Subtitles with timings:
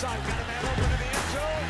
[0.00, 1.68] side, got a man open in the end zone.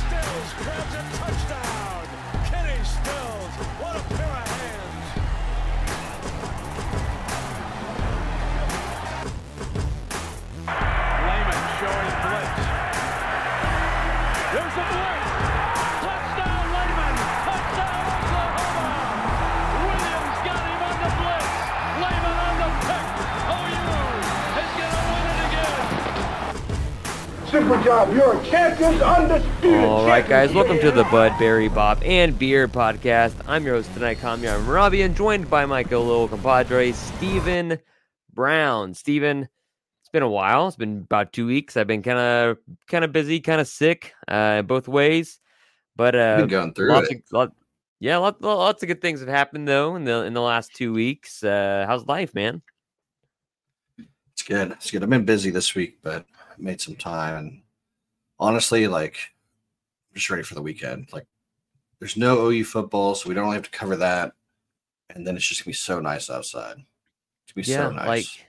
[0.00, 2.04] Stills grabs a touchdown.
[2.48, 4.17] Kenny Stills, what a
[27.50, 28.12] Super job.
[28.12, 29.82] You're a champions, undisputed.
[29.84, 30.54] All right, guys, champions.
[30.54, 33.34] welcome to the Bud Berry Bob and Beer podcast.
[33.46, 37.78] I'm your host tonight, Kamiar I'm Marabi, and joined by my little compadre, Stephen
[38.34, 38.92] Brown.
[38.92, 39.48] Stephen,
[40.00, 40.68] it's been a while.
[40.68, 41.78] It's been about two weeks.
[41.78, 45.40] I've been kind of kind of busy, kind of sick, uh, both ways.
[45.96, 47.16] But uh, Been going through lots it.
[47.16, 47.52] Of, lot,
[47.98, 50.92] yeah, lot, lots of good things have happened though in the in the last two
[50.92, 51.42] weeks.
[51.42, 52.60] Uh, how's life, man?
[54.34, 54.72] It's good.
[54.72, 55.02] It's good.
[55.02, 57.36] I've been busy this week, but I made some time.
[57.36, 57.62] And
[58.38, 59.16] honestly, like,
[60.10, 61.08] I'm just ready for the weekend.
[61.12, 61.26] Like,
[62.00, 64.32] there's no OU football, so we don't really have to cover that.
[65.10, 66.76] And then it's just gonna be so nice outside.
[67.44, 68.06] It's gonna be yeah, so nice.
[68.06, 68.48] like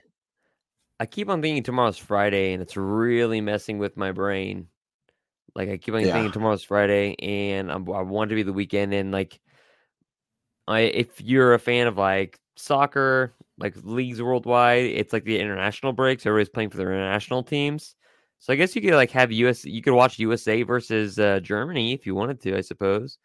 [1.00, 4.68] I keep on thinking tomorrow's Friday, and it's really messing with my brain.
[5.54, 6.12] Like I keep on Yeah.
[6.12, 8.92] thinking tomorrow's Friday, and I'm, I want to be the weekend.
[8.94, 9.40] And like,
[10.68, 15.92] I if you're a fan of like soccer, like leagues worldwide, it's like the international
[15.92, 16.26] breaks.
[16.26, 17.96] Everybody's playing for their international teams.
[18.40, 19.64] So I guess you could like have US.
[19.64, 22.56] You could watch USA versus uh, Germany if you wanted to.
[22.56, 23.18] I suppose.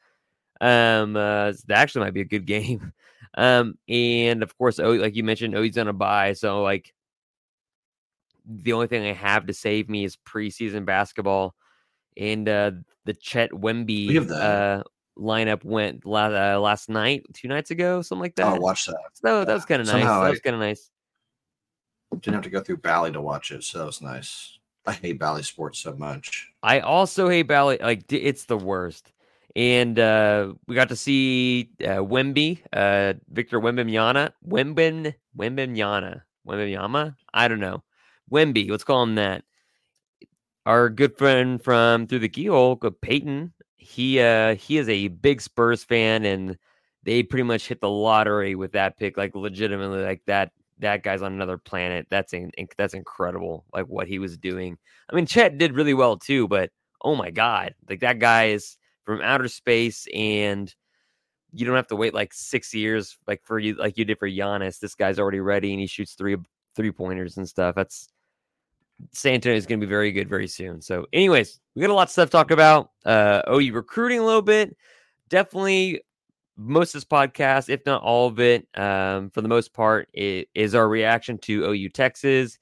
[0.61, 2.91] Um, uh, that actually might be a good game.
[3.37, 6.93] Um, and of course, O, like you mentioned, OU's on a buy, so like
[8.45, 11.55] the only thing I have to save me is preseason basketball,
[12.17, 12.71] and uh,
[13.05, 14.41] the Chet Wemby We have that.
[14.41, 14.83] uh,
[15.17, 18.47] lineup went last uh, last night, two nights ago, something like that.
[18.53, 18.97] oh, watch that.
[19.13, 19.93] So that, that was kind of nice.
[19.93, 20.89] Somehow That I- was kind of nice.
[22.19, 24.54] Didn't have to go through Bally to watch it, so that was nice.
[24.87, 26.51] I hate Bally sports so much.
[26.61, 27.79] I also hate ballet.
[27.79, 29.11] Like it's the worst.
[29.55, 37.15] And uh, we got to see uh, Wemby, uh, Victor Wembanyama, Wemben, Wembanyama, Wembanyama.
[37.33, 37.81] I don't know,
[38.29, 38.69] Wemby.
[38.69, 39.43] Let's call him that.
[40.65, 43.53] Our good friend from through the keyhole, Peyton.
[43.77, 46.57] He uh, he is a big Spurs fan, and
[47.03, 49.15] they pretty much hit the lottery with that pick.
[49.15, 52.07] Like legitimately, like that that guy's on another planet.
[52.09, 53.65] That's in, that's incredible.
[53.73, 54.77] Like what he was doing.
[55.09, 56.71] I mean, Chet did really well too, but
[57.01, 60.73] oh my god, like that guy is from outer space, and
[61.53, 64.29] you don't have to wait like six years, like for you, like you did for
[64.29, 64.79] Giannis.
[64.79, 66.35] This guy's already ready, and he shoots three
[66.75, 67.75] three pointers and stuff.
[67.75, 68.09] That's
[69.11, 70.81] San Antonio is going to be very good very soon.
[70.81, 72.91] So, anyways, we got a lot of stuff to talk about.
[73.05, 74.75] Uh, OU recruiting a little bit.
[75.29, 76.01] Definitely
[76.57, 80.49] most of this podcast, if not all of it, um, for the most part, it
[80.55, 82.57] is our reaction to OU Texas.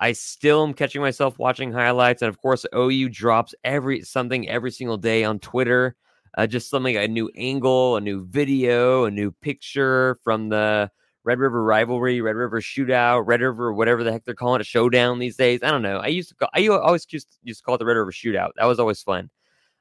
[0.00, 4.70] I still am catching myself watching highlights, and of course, OU drops every something every
[4.70, 5.96] single day on Twitter.
[6.36, 10.90] Uh, just something a new angle, a new video, a new picture from the
[11.24, 15.18] Red River rivalry, Red River shootout, Red River whatever the heck they're calling it, showdown
[15.18, 15.60] these days.
[15.62, 15.98] I don't know.
[15.98, 18.50] I used to call, I always used used to call it the Red River shootout.
[18.56, 19.30] That was always fun.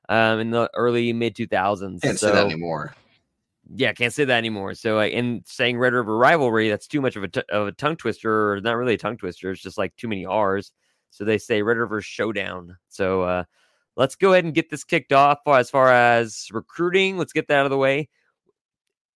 [0.10, 2.02] Um, in the early mid two thousands.
[2.02, 2.96] Can't so, say that anymore.
[3.76, 4.74] Yeah, can't say that anymore.
[4.74, 7.98] So, in saying Red River rivalry, that's too much of a, t- of a tongue
[7.98, 9.52] twister, or not really a tongue twister.
[9.52, 10.72] It's just like too many R's.
[11.12, 12.78] So they say Red River Showdown.
[12.90, 13.44] So uh,
[13.96, 17.18] let's go ahead and get this kicked off as far as recruiting.
[17.18, 18.10] Let's get that out of the way.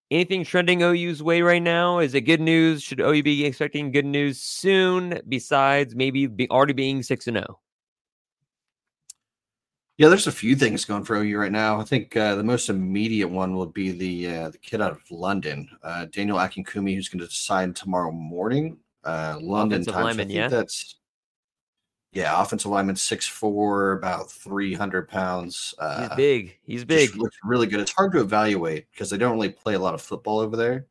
[0.10, 2.00] Anything trending OU's way right now?
[2.00, 2.84] Is it good news?
[2.84, 5.22] Should OU be expecting good news soon?
[5.28, 7.42] Besides maybe be already being six and oh?
[7.42, 7.60] zero.
[10.02, 11.80] Yeah, there's a few things going for OU right now.
[11.80, 15.12] I think uh, the most immediate one will be the uh, the kid out of
[15.12, 18.78] London, uh, Daniel Akinkunmi, who's going to decide tomorrow morning.
[19.04, 19.94] Uh, London time.
[19.94, 20.48] so I lineman, think yeah?
[20.48, 20.96] that's
[22.14, 25.76] yeah, offensive lineman, six four, about three hundred pounds.
[25.78, 26.58] Uh, He's big.
[26.64, 27.16] He's big.
[27.16, 27.80] looks really good.
[27.80, 30.88] It's hard to evaluate because they don't really play a lot of football over there,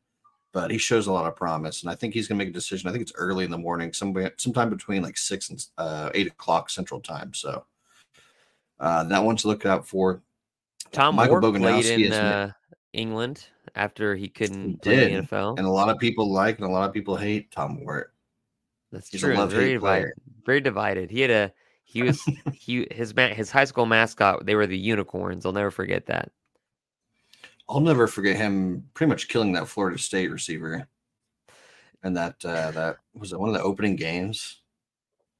[0.53, 2.57] but he shows a lot of promise, and I think he's going to make a
[2.57, 2.87] decision.
[2.87, 6.27] I think it's early in the morning, somewhere sometime between like six and uh, eight
[6.27, 7.33] o'clock Central Time.
[7.33, 7.65] So
[8.81, 10.21] uh, that one to look out for.
[10.91, 12.51] Tom Michael Moore played in uh,
[12.91, 13.45] England
[13.75, 15.57] after he couldn't He play in the NFL.
[15.57, 18.11] and a lot of people like and a lot of people hate Tom Moore.
[18.91, 19.35] That's he's true.
[19.47, 20.11] very divided.
[20.45, 21.09] Very divided.
[21.09, 22.21] He had a he was
[22.53, 24.45] he his his high school mascot.
[24.45, 25.45] They were the unicorns.
[25.45, 26.31] I'll never forget that.
[27.69, 30.87] I'll never forget him pretty much killing that Florida State receiver.
[32.03, 34.57] And that uh, that was it one of the opening games.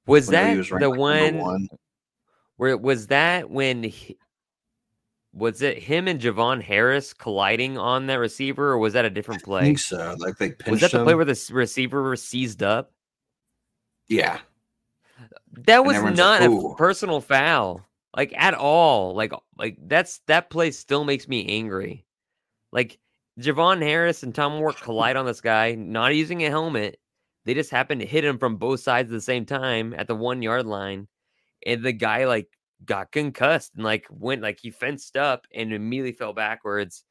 [0.05, 1.67] Was that was the number one
[2.61, 4.19] where was that when he,
[5.33, 9.41] was it him and Javon Harris colliding on that receiver, or was that a different
[9.41, 9.61] I play?
[9.63, 10.15] think so.
[10.19, 11.17] Like they pinched Was that the play him.
[11.17, 12.91] where the receiver was seized up?
[14.07, 14.41] Yeah,
[15.53, 17.83] That was not like, a personal foul,
[18.15, 19.15] like at all.
[19.15, 22.05] Like like that's that play still makes me angry.
[22.71, 22.99] Like
[23.39, 26.99] Javon Harris and Tom Moore collide on this guy, not using a helmet.
[27.45, 30.13] They just happen to hit him from both sides at the same time at the
[30.15, 31.07] one yard line,
[31.65, 32.47] and the guy like
[32.85, 37.03] got concussed and like went like he fenced up and immediately fell backwards,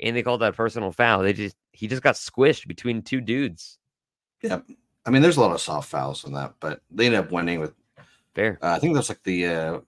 [0.00, 1.22] and they called that a personal foul.
[1.22, 3.78] They just he just got squished between two dudes.
[4.42, 4.60] yeah
[5.04, 7.58] I mean, there's a lot of soft fouls on that, but they ended up winning
[7.60, 7.74] with.
[8.36, 8.58] Fair.
[8.62, 9.80] Uh, I think that's like the uh,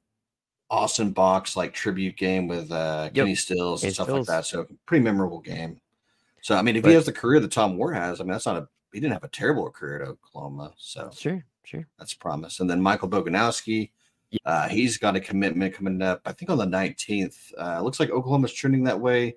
[0.70, 3.14] Austin Box like tribute game with uh, Yep.
[3.14, 4.28] Kenny Stills and Kenny stuff Stills.
[4.28, 4.46] like that.
[4.46, 5.80] So pretty memorable game.
[6.42, 8.32] So I mean, if But- he has the career that Tom Moore has, I mean,
[8.32, 10.72] that's not a he didn't have a terrible career at Oklahoma.
[10.76, 11.86] So Sure, sure.
[11.98, 12.60] that's promise.
[12.60, 13.90] And then Michael Boganowski,
[14.30, 14.38] Yeah.
[14.44, 16.20] uh, he's got a commitment coming up.
[16.24, 17.36] I think on the 19th.
[17.58, 19.36] Uh, looks like Oklahoma's trending that way.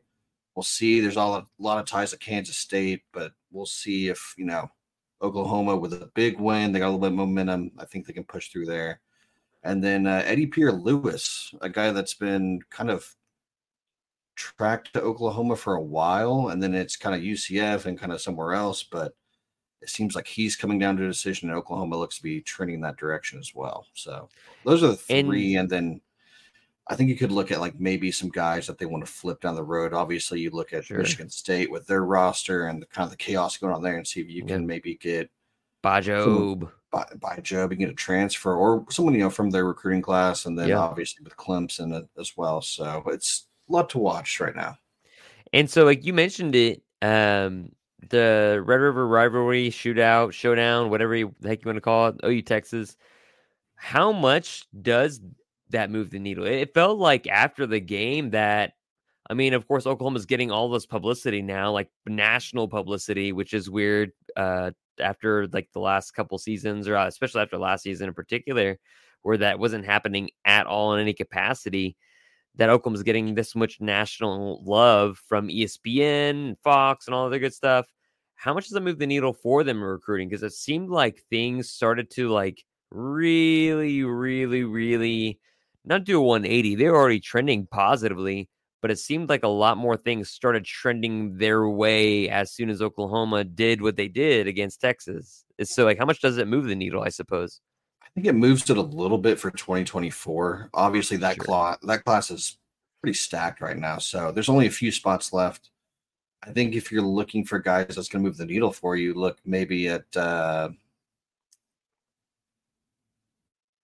[0.55, 0.99] We'll see.
[0.99, 4.69] There's all a lot of ties to Kansas State, but we'll see if you know
[5.21, 6.71] Oklahoma with a big win.
[6.71, 7.71] They got a little bit of momentum.
[7.77, 8.99] I think they can push through there.
[9.63, 13.15] And then uh, Eddy Pierre-Louis, a guy that's been kind of
[14.35, 18.21] tracked to Oklahoma for a while, and then it's kind of UCF and kind of
[18.21, 19.13] somewhere else, but
[19.81, 22.75] it seems like he's coming down to a decision, and Oklahoma looks to be trending
[22.75, 23.85] in that direction as well.
[23.93, 24.29] So
[24.65, 26.01] those are the three, and, then
[26.89, 29.41] I think you could look at like maybe some guys that they want to flip
[29.41, 29.93] down the road.
[29.93, 30.99] Obviously, you look at Sure.
[30.99, 34.07] Michigan State with their roster and the kind of the chaos going on there, and
[34.07, 34.55] see if you Yeah.
[34.55, 35.29] can maybe get
[35.83, 36.71] Bajob.
[36.91, 40.45] by, by Joe, you get a transfer or someone you know from their recruiting class,
[40.45, 40.79] and then Yeah.
[40.79, 42.61] obviously with Clemson as well.
[42.61, 44.77] So it's a lot to watch right now.
[45.53, 47.71] And so, like you mentioned it, um,
[48.09, 52.15] the Red River rivalry shootout, showdown, whatever you, the heck you want to call it,
[52.25, 52.95] OU Texas.
[53.75, 55.21] How much does
[55.69, 56.45] that move the needle?
[56.45, 58.73] It felt like after the game that,
[59.29, 63.69] I mean, of course, Oklahoma's getting all this publicity now, like national publicity, which is
[63.69, 64.11] weird.
[64.35, 68.77] Uh, after like the last couple seasons, or uh, especially after last season in particular,
[69.21, 71.95] where that wasn't happening at all in any capacity
[72.57, 77.87] that Oklahoma's getting this much national love from ESPN, Fox, and all other good stuff.
[78.35, 80.29] How much does that move the needle for them in recruiting?
[80.29, 85.39] Because it seemed like things started to like really, really, really
[85.85, 86.75] not do a 180.
[86.75, 88.49] They were already trending positively,
[88.81, 92.81] but it seemed like a lot more things started trending their way as soon as
[92.81, 95.45] Oklahoma did what they did against Texas.
[95.63, 97.61] So like how much does it move the needle, I suppose?
[98.17, 100.71] I think it moves it a little bit for 2024.
[100.73, 101.45] Obviously, that Sure.
[101.45, 102.57] class that class is
[102.99, 105.69] pretty stacked right now, so there's only a few spots left.
[106.41, 109.13] I think if you're looking for guys that's going to move the needle for you,
[109.13, 110.69] look maybe at uh,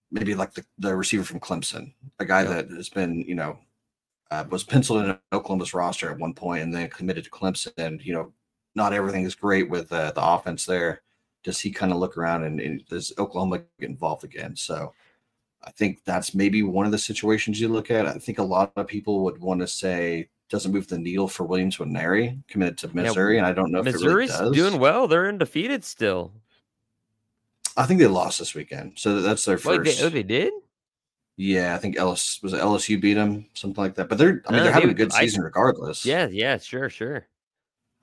[0.09, 2.53] maybe like the, the receiver from Clemson, a guy Yeah.
[2.63, 3.59] that has been you know
[4.31, 7.71] uh, was penciled in Oklahoma's roster at one point and then committed to Clemson.
[7.77, 8.33] And you know,
[8.73, 11.03] not everything is great with uh, the offense there.
[11.43, 14.55] Does he kind of look around and, and does Oklahoma get involved again?
[14.55, 14.93] So
[15.63, 18.07] I think that's maybe one of the situations you look at.
[18.07, 21.43] I think a lot of people would want to say doesn't move the needle for
[21.45, 24.55] Williams Nwaneri committed to Missouri, and I don't know if Missouri's it really does.
[24.69, 25.07] doing well.
[25.07, 26.31] They're undefeated still.
[27.75, 29.99] I think they lost this weekend, so that's their Wait, first.
[29.99, 30.53] they, oh, they did?
[31.37, 34.09] yeah, I think Ellis was LSU beat them, something like that.
[34.09, 36.05] But they're, I mean, Uh, they're having they- a good I- season regardless.
[36.05, 37.25] Yeah, yeah, sure, sure.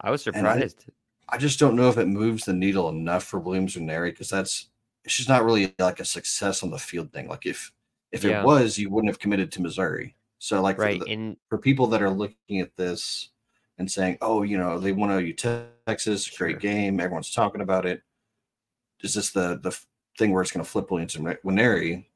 [0.01, 0.87] I was And I- surprised.
[1.33, 4.69] I just don't know if it moves the needle enough for Williams Nwaneri because that's
[5.07, 7.29] she's not really like a success on the field thing.
[7.29, 7.73] Like if
[8.13, 8.41] if Yeah.
[8.41, 10.17] it was, you wouldn't have committed to Missouri.
[10.39, 13.29] So like for the- And for people that are looking at this
[13.79, 16.61] and saying, "Oh, you know, they want to you Texas, great Sure.
[16.61, 18.03] game, everyone's talking about it."
[19.03, 19.79] Is this the the
[20.19, 22.07] thing where it's going to flip Williams and Winery?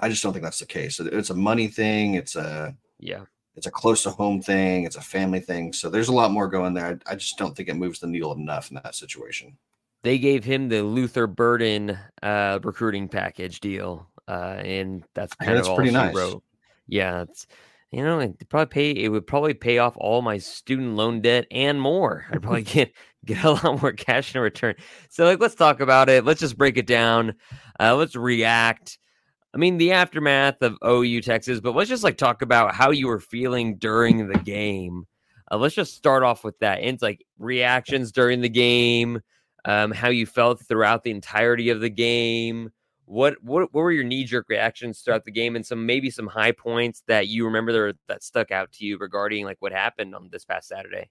[0.00, 0.98] I just don't think that's the case.
[1.00, 2.14] It- It's a money thing.
[2.14, 3.24] It's a yeah.
[3.54, 4.84] It's a close to home thing.
[4.84, 5.72] It's a family thing.
[5.72, 6.98] So there's a lot more going there.
[7.06, 9.56] I, I just don't think it moves the needle enough in that situation.
[10.02, 14.08] They gave him the Luther Burden uh recruiting package deal.
[14.26, 16.14] Uh and that's kind of all pretty she nice.
[16.14, 16.42] wrote.
[16.86, 17.46] Yeah, it's
[17.90, 21.46] you know, it probably pay it would probably pay off all my student loan debt
[21.50, 22.24] and more.
[22.30, 22.92] I'd probably get
[23.24, 24.74] get a lot more cash in return.
[25.10, 26.24] So like let's talk about it.
[26.24, 27.34] Let's just break it down.
[27.78, 28.98] Uh let's react.
[29.54, 33.06] I mean the aftermath of OU Texas, but let's just like talk about how you
[33.06, 35.04] were feeling during the game.
[35.50, 36.78] Uh, let's just start off with that.
[36.78, 39.20] And it's like reactions during the game,
[39.66, 42.70] um, how you felt throughout the entirety of the game.
[43.04, 46.28] What what what were your knee jerk reactions throughout the game, and some maybe some
[46.28, 50.14] high points that you remember that, that stuck out to you regarding like what happened
[50.14, 51.10] on this past Saturday?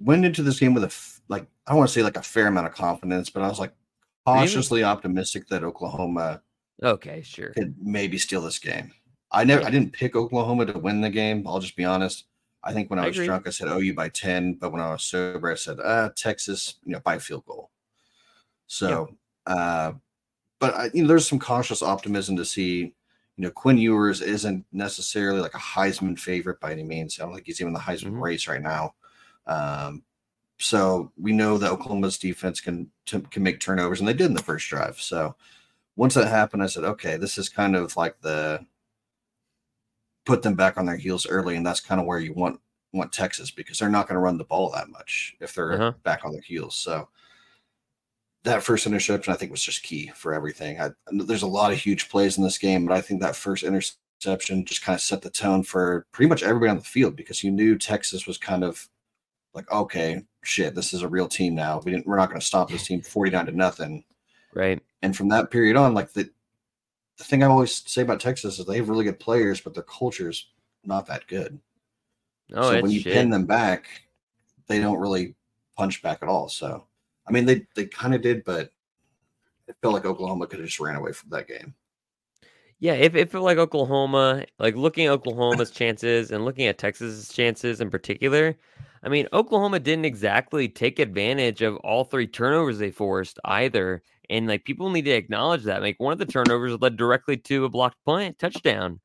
[0.00, 0.92] Went into this game with a
[1.28, 3.60] like I don't want to say like a fair amount of confidence, but I was
[3.60, 3.72] like
[4.32, 4.40] Really?
[4.40, 6.42] cautiously optimistic that Oklahoma
[6.82, 7.54] Okay, sure.
[7.56, 8.92] could maybe steal this game.
[9.30, 9.68] I never Yeah.
[9.68, 11.46] I didn't pick Oklahoma to win the game.
[11.46, 12.24] I'll just be honest.
[12.64, 13.26] I think when I, I was agree.
[13.26, 16.76] drunk, I said OU by 10, but when I was sober, I said uh Texas,
[16.84, 17.70] you know, by field goal.
[18.66, 19.16] So
[19.46, 19.94] uh
[20.60, 22.94] but I, you know, there's some cautious optimism to see.
[23.36, 27.20] You know, Quinn Ewers isn't necessarily like a Heisman favorite by any means.
[27.20, 28.20] I don't think he's even the Heisman Mhm.
[28.20, 28.94] race right now.
[29.46, 30.04] Um,
[30.58, 34.34] so we know that Oklahoma's defense can to, can make turnovers, and they did in
[34.34, 35.00] the first drive.
[35.00, 35.34] So
[35.96, 38.64] once that happened, I said, okay, this is kind of like the
[40.26, 42.60] put them back on their heels early, and that's kind of where you want
[42.92, 45.92] want Texas because they're not going to run the ball that much if they're Uh-huh.
[46.04, 46.74] back on their heels.
[46.76, 47.08] So
[48.44, 50.80] that first interception, I think, was just key for everything.
[50.80, 53.62] I, there's a lot of huge plays in this game, but I think that first
[53.62, 57.44] interception just kind of set the tone for pretty much everybody on the field because
[57.44, 58.88] you knew Texas was kind of
[59.54, 61.80] like, okay, shit, this is a real team now.
[61.84, 64.04] We didn't, we're not going to stop this team 49 to nothing.
[64.54, 64.80] Right.
[65.02, 66.30] And from that period on, like the
[67.18, 69.82] the thing I always say about Texas is they have really good players, but their
[69.82, 70.46] culture is
[70.84, 71.58] not that good.
[72.54, 73.12] Oh, so when you shit.
[73.12, 73.88] pin them back,
[74.68, 75.34] they don't really
[75.76, 76.48] punch back at all.
[76.48, 76.84] So
[77.28, 78.72] I mean, they they kind of did, but
[79.66, 81.74] it felt like Oklahoma could have just ran away from that game.
[82.80, 87.28] Yeah, if it felt like Oklahoma, like looking at Oklahoma's chances and looking at Texas's
[87.28, 88.56] chances in particular,
[89.02, 94.02] I mean, Oklahoma didn't exactly take advantage of all three turnovers they forced either.
[94.30, 95.82] And like people need to acknowledge that.
[95.82, 99.00] Like one of the turnovers led directly to a blocked punt touchdown.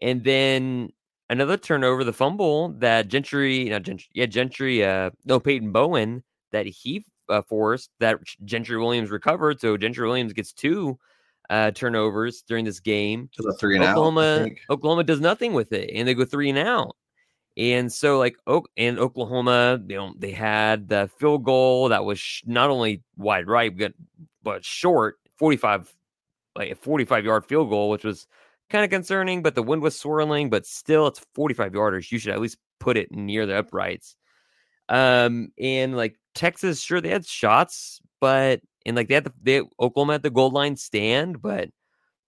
[0.00, 0.90] And then
[1.30, 6.22] another turnover, the fumble that Gentry, not Gentry, yeah, Gentry, uh, no, Peyton Bowen
[6.52, 9.60] that he uh, forced that Gentry Williams recovered.
[9.60, 10.98] So Gentry Williams gets two
[11.50, 13.28] uh, turnovers during this game.
[13.34, 13.92] To the three and out.
[13.92, 14.60] Oklahoma, think.
[14.70, 16.96] Oklahoma does nothing with it, and they go three and out.
[17.56, 22.18] And so, like, Oak and Oklahoma, you know, they had the field goal that was
[22.18, 23.92] sh- not only wide right, but,
[24.42, 25.94] but short, forty-five,
[26.56, 28.26] like a forty-five yard field goal, which was
[28.70, 29.42] kind of concerning.
[29.42, 32.10] But the wind was swirling, but still, it's forty-five yarders.
[32.10, 34.16] You should at least put it near the uprights.
[34.88, 39.62] Um, and like Texas, sure they had shots, but and like they had the they
[39.80, 41.70] Oklahoma had the goal line stand, but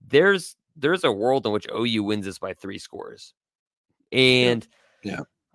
[0.07, 3.35] there's there's a world in which OU wins this by three scores.
[4.13, 4.79] And Yeah.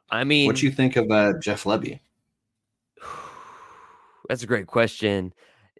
[0.10, 2.00] I mean What do you think of uh, Jeff Lebby?
[4.30, 5.34] that's a great question.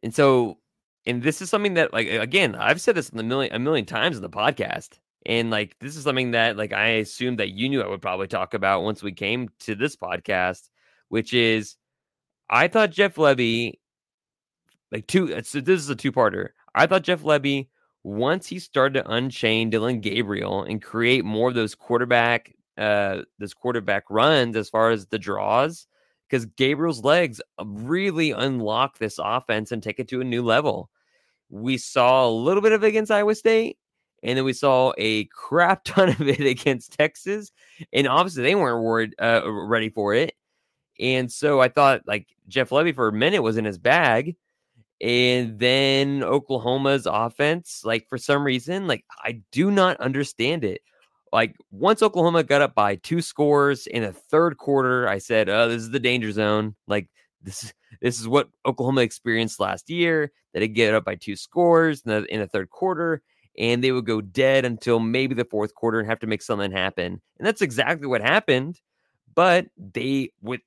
[0.04, 0.58] And so
[1.06, 4.16] and this is something that like again, I've said this a million a million times
[4.16, 5.00] in the podcast.
[5.26, 8.28] And like this is something that like I assumed that you knew I would probably
[8.28, 10.70] talk about once we came to this podcast,
[11.10, 11.76] which is
[12.50, 13.74] I thought Jeff Lebby
[14.92, 16.50] like two so this is a two-parter.
[16.76, 17.68] I thought Jeff Lebby
[18.04, 23.54] once he started to unchain Dillon Gabriel and create more of those quarterback uh those
[23.54, 25.88] quarterback runs as far as the draws
[26.30, 30.90] because Gabriel's legs uh, really unlock this offense and take it to a new level.
[31.50, 33.78] We saw a little bit of it against Iowa State,
[34.22, 37.52] and then we saw a crap ton of it against Texas,
[37.92, 40.34] and obviously they weren't worried, uh, ready for it.
[41.00, 44.36] And so I thought like Jeff Lebby for a minute was in his bag,
[45.02, 50.82] and then Oklahoma's offense, like for some reason, like I do not understand it.
[51.32, 55.68] Like once Oklahoma got up by two scores in the third quarter, I said, "Oh,
[55.68, 57.08] this is the danger zone." Like
[57.42, 60.32] this is this is what Oklahoma experienced last year.
[60.54, 63.22] That it get up by two scores in the in the third quarter,
[63.58, 66.72] and they would go dead until maybe the fourth quarter and have to make something
[66.72, 67.22] happen.
[67.38, 68.80] And that's exactly what happened.
[69.36, 70.62] But they, with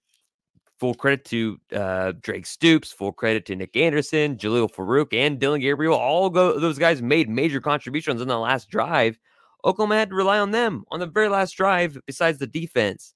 [0.78, 5.60] full credit to uh, Drake Stoops, full credit to Nic Anderson, Jalil Farooq, and Dillon
[5.60, 9.18] Gabriel, all go, those guys made major contributions in the last drive.
[9.64, 13.14] Oklahoma had to rely on them on the very last drive, besides the defense.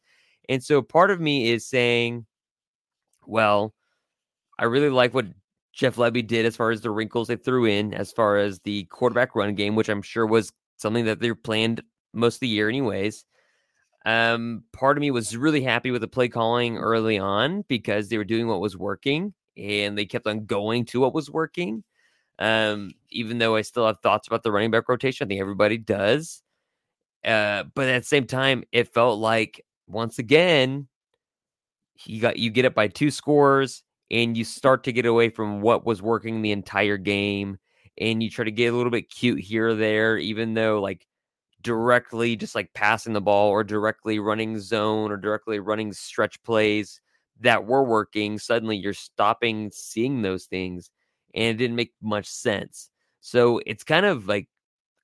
[0.48, 2.26] And so part of me is saying,
[3.26, 3.74] well,
[4.58, 5.26] I really like what
[5.72, 8.84] Jeff Lebby did as far as the wrinkles they threw in, as far as the
[8.84, 11.82] quarterback run game, which I'm sure was something that they planned
[12.14, 13.24] most of the year, anyways.
[14.06, 18.18] Um, part of me was really happy with the play calling early on because they
[18.18, 21.82] were doing what was working and they kept on going to what was working.
[22.38, 25.78] Um, even though I still have thoughts about the running back rotation, I think everybody
[25.78, 26.42] does.
[27.24, 30.88] Uh, but at the same time, it felt like once again,
[32.04, 35.60] you got you get it by two scores and you start to get away from
[35.60, 37.58] what was working the entire game
[37.98, 41.06] and you try to get a little bit cute here or there, even though like
[41.62, 47.00] directly just like passing the ball or directly running zone or directly running stretch plays
[47.40, 50.90] that were working, suddenly you're stopping seeing those things
[51.36, 52.90] and it didn't make much sense.
[53.20, 54.48] So it's kind of like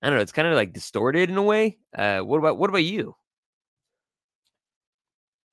[0.03, 1.79] I don't know, it's kind of like distorted in a way.
[1.97, 3.15] Uh what about what about you?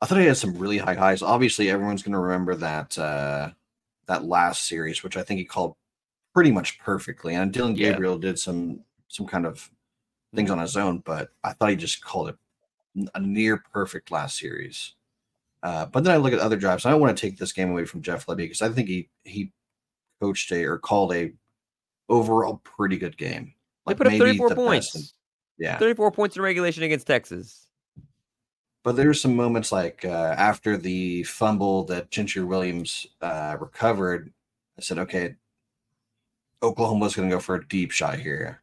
[0.01, 1.21] I thought he had some really high highs.
[1.21, 3.51] Obviously, everyone's going to remember that uh,
[4.07, 5.75] that last series, which I think he called
[6.33, 7.35] pretty much perfectly.
[7.35, 7.91] And Dillon Yeah.
[7.91, 9.69] Gabriel did some some kind of
[10.33, 12.37] things on his own, but I thought he just called it
[13.15, 14.95] a near perfect last series.
[15.63, 16.85] Uh, but then I look at other drives.
[16.85, 19.09] I don't want to take this game away from Jeff Lebby because I think he
[19.25, 19.51] he
[20.21, 21.31] coached a or called a
[22.09, 23.53] overall pretty good game.
[23.87, 24.95] They put up maybe 34 the best points.
[24.95, 25.03] in-
[25.65, 27.67] yeah, 34 points in regulation against Texas.
[28.83, 34.31] but there's some moments like uh, after the fumble that Gentry Williams uh, recovered,
[34.77, 35.35] I said, okay,
[36.63, 38.61] Oklahoma's going to go for a deep shot here,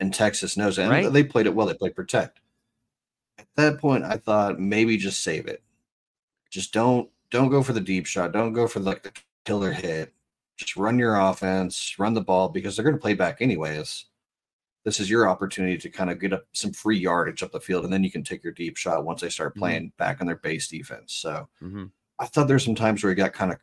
[0.00, 0.82] and Texas knows it.
[0.82, 1.12] And Right.
[1.12, 1.66] they played it well.
[1.66, 2.40] They played protect.
[3.38, 5.62] At that point, I thought maybe just save it.
[6.50, 8.32] Just don't don't go for the deep shot.
[8.32, 9.12] Don't go for like the
[9.44, 10.12] killer hit.
[10.62, 14.04] Just run your offense, run the ball because they're going to play back anyways.
[14.84, 17.82] This is your opportunity to kind of get up some free yardage up the field,
[17.84, 19.58] and then you can take your deep shot once they start Mhm.
[19.58, 21.14] playing back on their base defense.
[21.14, 21.86] So hmm
[22.20, 23.58] I thought there's some times where he got kind of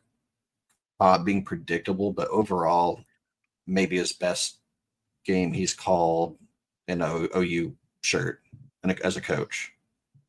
[1.00, 3.02] uh, being predictable, but overall,
[3.66, 4.58] maybe his best
[5.24, 6.38] game he's called
[6.88, 8.42] in a OU shirt
[8.82, 9.72] and a- as a coach.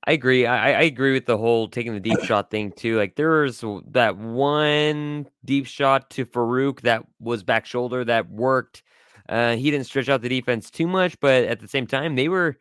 [0.07, 0.45] I agree.
[0.47, 2.97] I, I agree with the whole taking the deep shot thing too.
[2.97, 8.83] Like there was that one deep shot to Farooq that was back shoulder that worked.
[9.29, 12.29] Uh, he didn't stretch out the defense too much, but at the same time, they
[12.29, 12.57] were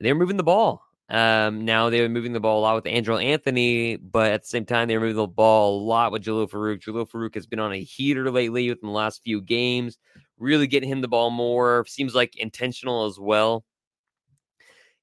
[0.00, 0.82] they were moving the ball.
[1.10, 4.48] Um, now they were moving the ball a lot with Andrel Anthony, but at the
[4.48, 6.80] same time, they were moving the ball a lot with Jalil Farooq.
[6.80, 9.98] Jalil Farooq has been on a heater lately within the last few games,
[10.38, 11.84] really getting him the ball more.
[11.86, 13.64] Seems like intentional as well.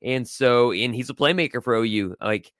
[0.03, 2.15] And so, and he's a playmaker for OU.
[2.21, 2.51] Like,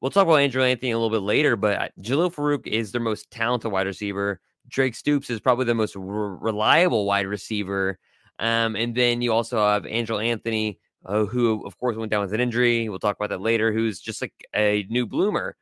[0.00, 3.00] we'll talk about Andrel Anthony a little bit later, but uh, Jalil Farooq is their
[3.00, 4.40] most talented wide receiver.
[4.68, 7.98] Drake Stoops is probably the most re- reliable wide receiver.
[8.38, 12.34] Um, and then you also have Andrel Anthony, uh, who, of course, went down with
[12.34, 12.88] an injury.
[12.88, 15.56] We'll talk about that later, who's just like a new bloomer.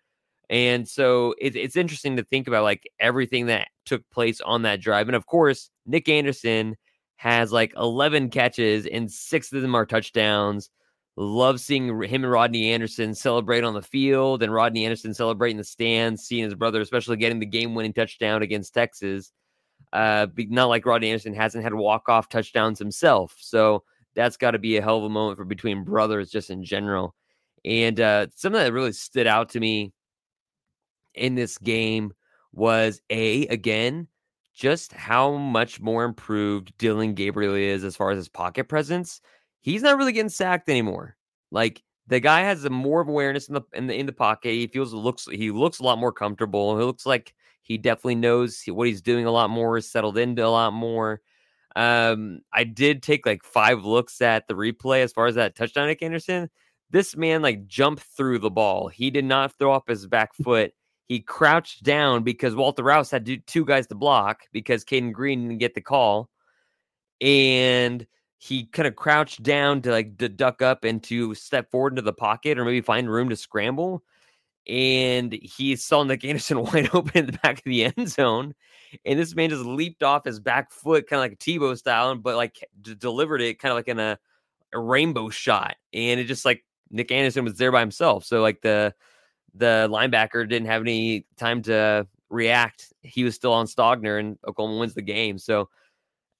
[0.50, 4.80] And so it, it's interesting to think about like everything that took place on that
[4.80, 5.08] drive.
[5.08, 6.76] And of course, Nic Anderson
[7.16, 10.70] has like 11 catches and six of them are touchdowns.
[11.16, 15.64] Love seeing him and Rodney Anderson celebrate on the field and Rodney Anderson celebrating the
[15.64, 19.32] stands, seeing his brother, especially getting the game winning touchdown against Texas.
[19.92, 23.36] Uh, not like Rodney Anderson hasn't had walk off touchdowns himself.
[23.38, 23.84] So
[24.16, 27.14] that's got to be a hell of a moment for between brothers, just in general.
[27.64, 29.92] And uh, something that really stood out to me
[31.14, 32.12] in this game
[32.52, 34.08] was a again
[34.54, 39.20] just how much more improved Dillon Gabriel is as far as his pocket presence.
[39.64, 41.16] He's not really getting sacked anymore.
[41.50, 44.50] Like the guy has a more of awareness in the in the in the pocket.
[44.50, 46.76] He feels looks he looks a lot more comfortable.
[46.76, 50.48] He looks like he definitely knows what he's doing a lot more, settled into a
[50.48, 51.22] lot more.
[51.76, 55.86] Um, I did take like five looks at the replay as far as that touchdown,
[55.86, 56.50] Nic Anderson.
[56.90, 58.88] This man like jumped through the ball.
[58.88, 60.74] He did not throw up his back foot.
[61.06, 65.58] He crouched down because Walter Rouse had two guys to block because Cayden Green didn't
[65.60, 66.28] get the call.
[67.22, 68.06] And
[68.38, 72.02] he kind of crouched down to like to duck up and to step forward into
[72.02, 74.02] the pocket or maybe find room to scramble.
[74.66, 78.54] And he saw Nic Anderson wide open in the back of the end zone.
[79.04, 82.14] And this man just leaped off his back foot, kind of like a Tebow style,
[82.16, 84.18] but like d- delivered it kind of like in a,
[84.72, 85.76] a rainbow shot.
[85.92, 88.24] And it just like Nic Anderson was there by himself.
[88.24, 88.94] So like the
[89.54, 92.92] the linebacker didn't have any time to react.
[93.02, 95.38] He was still on Stogner, and Oklahoma wins the game.
[95.38, 95.68] So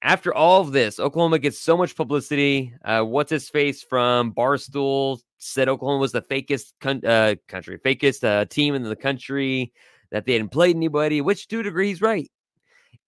[0.01, 2.73] after all of this, Oklahoma gets so much publicity.
[2.83, 8.23] Uh, what's his face from Barstool said Oklahoma was the fakest con- uh, country, fakest
[8.23, 9.73] uh, team in the country
[10.11, 12.29] that they hadn't played anybody, which to a degree he's right.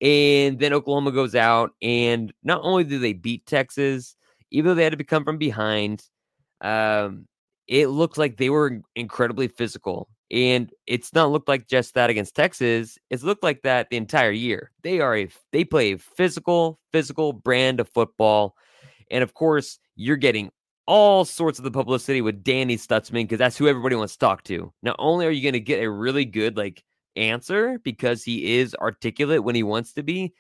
[0.01, 4.15] And then Oklahoma goes out, and not only do they beat Texas,
[4.51, 6.03] even though they had to come from behind,
[6.61, 7.27] um,
[7.67, 10.07] it looked like they were incredibly physical.
[10.29, 12.97] And it's not looked like just that against Texas.
[13.09, 14.71] It's looked like that the entire year.
[14.83, 18.55] They are a they play a physical, physical brand of football.
[19.09, 20.51] And of course, you're getting
[20.85, 24.43] all sorts of the publicity with Danny Stutsman because that's who everybody wants to talk
[24.43, 24.71] to.
[24.81, 26.83] Not only are you going to get a really good like
[27.15, 30.33] answer because he is articulate when he wants to be,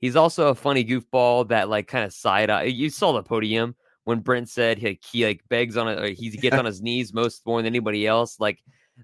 [0.00, 2.64] he's also a funny goofball that like kind of side eye.
[2.64, 6.56] You saw the podium when Brent said he, he like begs on it, he gets
[6.58, 8.40] on his knees most more than anybody else.
[8.40, 8.60] Like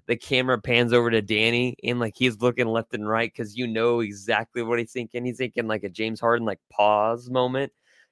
[0.07, 3.67] the camera pans over to Danny and like he's looking left and right because you
[3.67, 5.25] know exactly what he's thinking.
[5.25, 7.71] He's thinking like a James Harden like pause moment.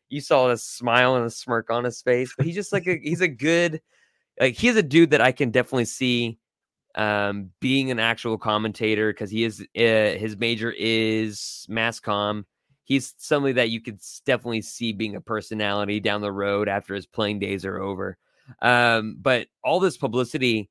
[0.09, 2.97] You saw a smile and a smirk on his face, but he's just like a
[3.01, 3.81] he's a good
[4.39, 6.39] like he's a dude that I can definitely see
[6.95, 12.45] um being an actual commentator because he is uh, his major is mass comm
[12.87, 17.05] he's somebody that you could definitely see being a personality down the road after his
[17.05, 18.17] playing days are over.
[18.61, 20.69] Um, but all this publicity,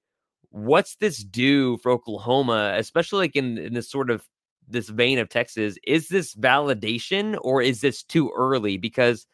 [0.50, 4.26] what's this do for Oklahoma, especially like in, in this sort of
[4.68, 5.76] this vein of Texas?
[5.86, 8.76] Is this validation or is this too early?
[8.76, 9.26] Because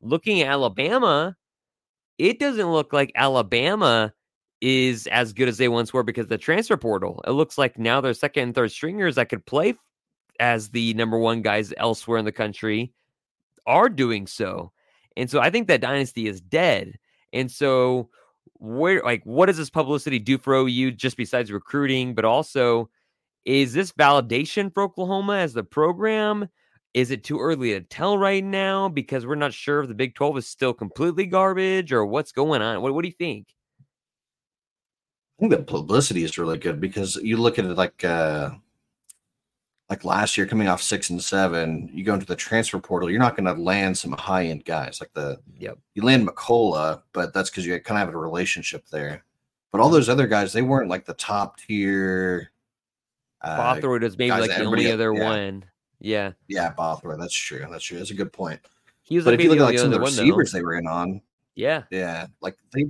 [0.00, 1.36] looking at Alabama,
[2.18, 4.12] it doesn't look like Alabama
[4.60, 7.22] is as good as they once were because the transfer portal.
[7.26, 9.74] It looks like now their second and third stringers that could play
[10.40, 12.92] as the number one guys elsewhere in the country
[13.66, 14.72] are doing so.
[15.16, 16.98] And so I think that dynasty is dead.
[17.32, 18.08] And so
[18.64, 22.88] where like what does this publicity do for OU just besides recruiting, but also
[23.44, 26.48] is this validation for Oklahoma as the program?
[26.94, 30.14] Is it too early to tell right now because we're not sure if the Big
[30.14, 32.80] 12 is still completely garbage or what's going on?
[32.80, 33.48] What, what do you think?
[35.38, 38.50] I think the publicity is really good because you look at it like uh
[39.90, 43.18] like last year coming off six and seven, you go into the transfer portal, you're
[43.20, 45.78] not going to land some high end guys like the Yep.
[45.94, 49.24] you land McCullough, but that's because you kind of have a relationship there.
[49.72, 52.50] But all those other guys, they weren't like the top tier.
[53.42, 55.24] Uh, Bothroyd is maybe like the only other yeah.
[55.24, 55.64] one.
[56.00, 56.32] Yeah.
[56.48, 57.20] yeah, Bothroyd.
[57.20, 57.66] That's true.
[57.70, 57.98] That's true.
[57.98, 58.60] That's a good point.
[59.02, 60.04] He was But like if you look at like some of the though.
[60.06, 61.20] receivers they were in on,
[61.56, 61.82] Yeah.
[61.90, 62.86] yeah, like they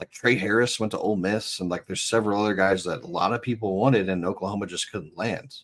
[0.00, 3.06] like Trey Harris went to Ole Miss, and like there's several other guys that a
[3.06, 5.54] lot of people wanted, and Oklahoma just couldn't land.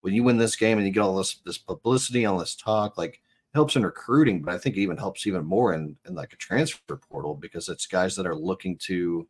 [0.00, 2.96] When you win this game and you get all this this publicity, all this talk,
[2.98, 3.20] like it
[3.54, 6.36] helps in recruiting, but I think it even helps even more in in like a
[6.36, 9.28] transfer portal because it's guys that are looking to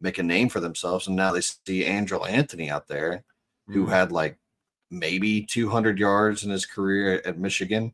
[0.00, 3.24] make a name for themselves, and now they see Andrel Anthony out there
[3.68, 3.90] who Mhm.
[3.90, 4.38] had like
[4.90, 7.92] maybe 200 yards in his career at Michigan.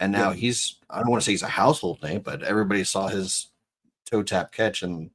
[0.00, 0.36] And now Yeah.
[0.36, 3.50] he's, I don't want to say he's a household name, but everybody saw his
[4.06, 4.82] toe tap catch.
[4.82, 5.10] And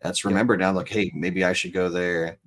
[0.00, 2.38] that's remembered now like, hey, maybe I should go there,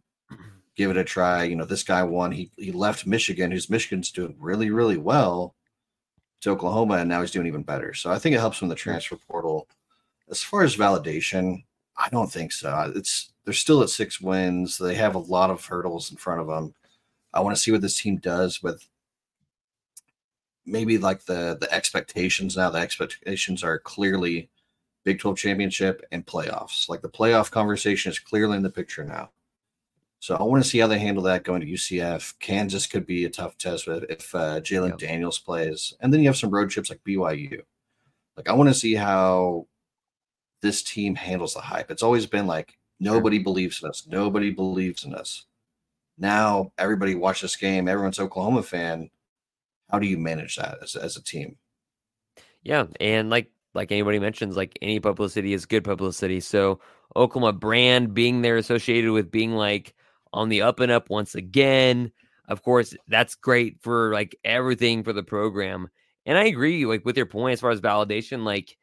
[0.76, 1.44] give it a try.
[1.44, 2.32] You know, this guy won.
[2.32, 5.56] He, he left Michigan, who's Michigan's doing really, really well
[6.42, 6.96] to Oklahoma.
[6.96, 7.94] And now he's doing even better.
[7.94, 9.68] So I think it helps from the transfer portal.
[10.30, 11.64] As far as validation,
[11.98, 12.92] I don't think so.
[12.96, 14.78] It's, they're still at six wins.
[14.78, 16.74] They have a lot of hurdles in front of them.
[17.34, 18.88] I want to see what this team does with
[20.66, 22.70] maybe like the the expectations now.
[22.70, 24.50] The expectations are clearly
[25.04, 26.90] Big 12 championship and playoffs.
[26.90, 29.30] Like the playoff conversation is clearly in the picture now.
[30.26, 32.40] So I want to see how they handle that going to UCF.
[32.40, 34.98] Kansas could be a tough test if, if uh, Jalon Yep.
[34.98, 35.94] Daniels plays.
[36.00, 37.62] And then you have some road trips like BYU.
[38.36, 39.68] Like I want to see how
[40.64, 41.92] this team handles the hype.
[41.92, 44.08] It's always been like nobody believes in us.
[44.08, 45.46] Nobody believes in us.
[46.18, 47.88] Now everybody watch this game.
[47.88, 49.12] Everyone's Oklahoma fan.
[49.92, 51.56] How do you manage that as, as a team?
[52.64, 56.40] Yeah, and like like anybody mentions, like any publicity is good publicity.
[56.40, 56.80] So
[57.16, 59.94] Oklahoma brand being there associated with being like
[60.36, 62.12] on the up and up once again.
[62.48, 65.90] Of course, that's great for like everything for the program.
[66.26, 68.44] And I agree, like with your point as far as validation.
[68.44, 68.78] Like,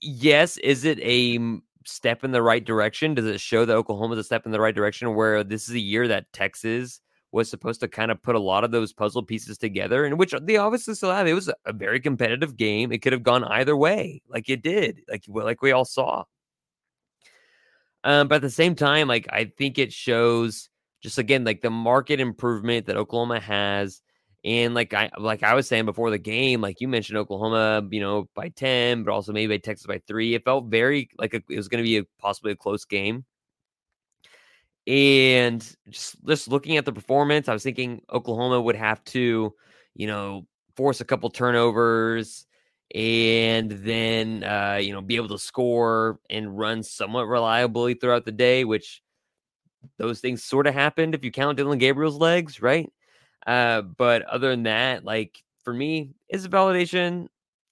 [0.00, 1.38] yes, is it a
[1.86, 3.14] step in the right direction?
[3.14, 5.14] Does it show that Oklahoma's a step in the right direction?
[5.14, 7.00] Where this is a year that Texas
[7.32, 10.34] was supposed to kind of put a lot of those puzzle pieces together, and which
[10.42, 11.26] they obviously still have.
[11.26, 12.92] It was a very competitive game.
[12.92, 16.24] It could have gone either way, like it did, like like we all saw.
[18.02, 20.69] Um, but at the same time, like I think it shows
[21.00, 24.02] just again like the market improvement that Oklahoma has.
[24.44, 28.00] And like I like I was saying before the game, like you mentioned Oklahoma, you
[28.00, 30.34] know, by 10, but also maybe by Texas by three.
[30.34, 33.24] It felt very like a, it was going to be a possibly a close game.
[34.86, 35.60] And
[35.90, 39.54] just just looking at the performance, I was thinking Oklahoma would have to,
[39.94, 42.46] you know, force a couple turnovers
[42.94, 48.32] and then uh, you know, be able to score and run somewhat reliably throughout the
[48.32, 49.02] day, which
[49.98, 52.90] those things sort of happened if you count Dillon Gabriel's legs, right?
[53.46, 57.28] Uh, but other than that, like for me, is a validation?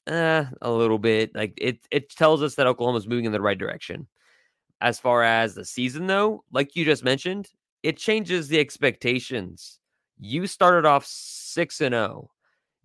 [0.07, 1.35] Uh, a little bit.
[1.35, 4.07] Like it it tells us that Oklahoma's moving in the right direction.
[4.81, 7.49] As far as the season, though, like you just mentioned,
[7.83, 9.81] it changes the expectations.
[10.19, 12.31] You started off six and zero,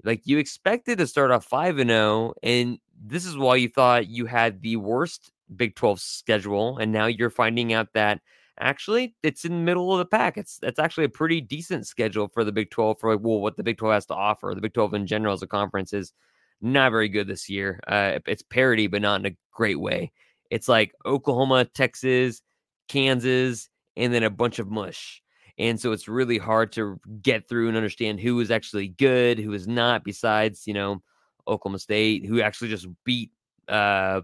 [0.04, 4.08] like you expected to start off five and zero, and this is why you thought
[4.08, 8.22] you had the worst Big Twelve schedule, and now you're finding out that
[8.60, 10.38] actually it's in the middle of the pack.
[10.38, 13.58] It's that's actually a pretty decent schedule for the Big 12 for like, well what
[13.58, 14.54] the Big 12 has to offer.
[14.56, 16.14] The Big 12 in general as a conference is
[16.62, 17.80] not very good this year.
[17.88, 20.12] Uh, it's parity, but not in a great way.
[20.50, 22.42] It's like Oklahoma, Texas,
[22.88, 25.22] Kansas, and then a bunch of mush.
[25.58, 29.54] And so it's really hard to get through and understand who is actually good, who
[29.54, 31.04] is not, besides, you know,
[31.48, 33.32] Oklahoma State, who actually just beat
[33.68, 34.22] uh,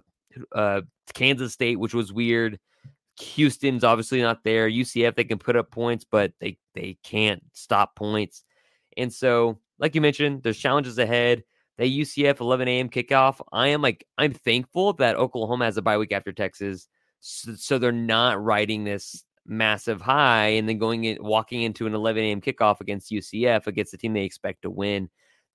[0.56, 0.82] uh,
[1.14, 2.60] Kansas State, which was weird.
[3.22, 4.70] Houston's obviously not there.
[4.70, 8.44] UCF they can put up points, but they they can't stop points.
[8.98, 11.44] And so, like you mentioned, there's challenges ahead.
[11.78, 12.90] That UCF 11 a.m.
[12.90, 13.40] kickoff.
[13.54, 16.88] I am like I'm thankful that Oklahoma has a bye week after Texas,
[17.20, 21.96] so, so they're not riding this massive high and then going in walking into an
[21.96, 22.42] 11 a.m.
[22.42, 25.10] kickoff against UCF against the team they expect to win.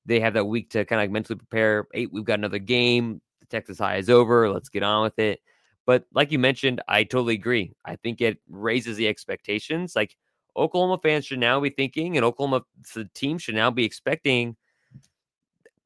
[0.07, 1.87] They have that week to kind of mentally prepare.
[1.95, 3.21] Eight, we've got another game.
[3.41, 4.51] The Texas high is over.
[4.51, 5.41] Let's get on with it.
[5.87, 7.75] But like you mentioned, I totally agree.
[7.85, 9.95] I think it raises the expectations.
[9.95, 10.17] Like
[10.57, 12.63] Oklahoma fans should now be thinking, and Oklahoma
[12.95, 14.57] the team should now be expecting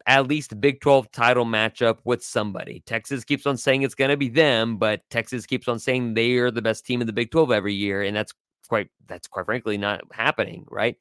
[0.06, 2.82] at least a Big 12 title matchup with somebody.
[2.86, 6.36] Texas keeps on saying it's going to be them, but Texas keeps on saying they
[6.36, 8.32] are the best team in the Big 12 every year, and that's
[8.68, 10.96] quite that's quite frankly not happening, right?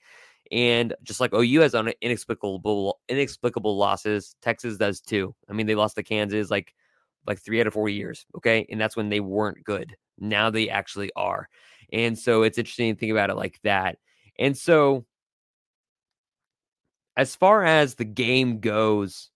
[0.51, 5.36] And just like OU has on inexplicable inexplicable losses, Texas does too.
[5.49, 6.73] I mean, they lost to Kansas like
[7.27, 9.95] like three out of four years, okay, and that's when they weren't good.
[10.17, 11.49] Now they actually are,
[11.93, 13.97] and so it's interesting to think about it like that.
[14.39, 15.05] And so
[17.15, 19.31] as far as the game goes,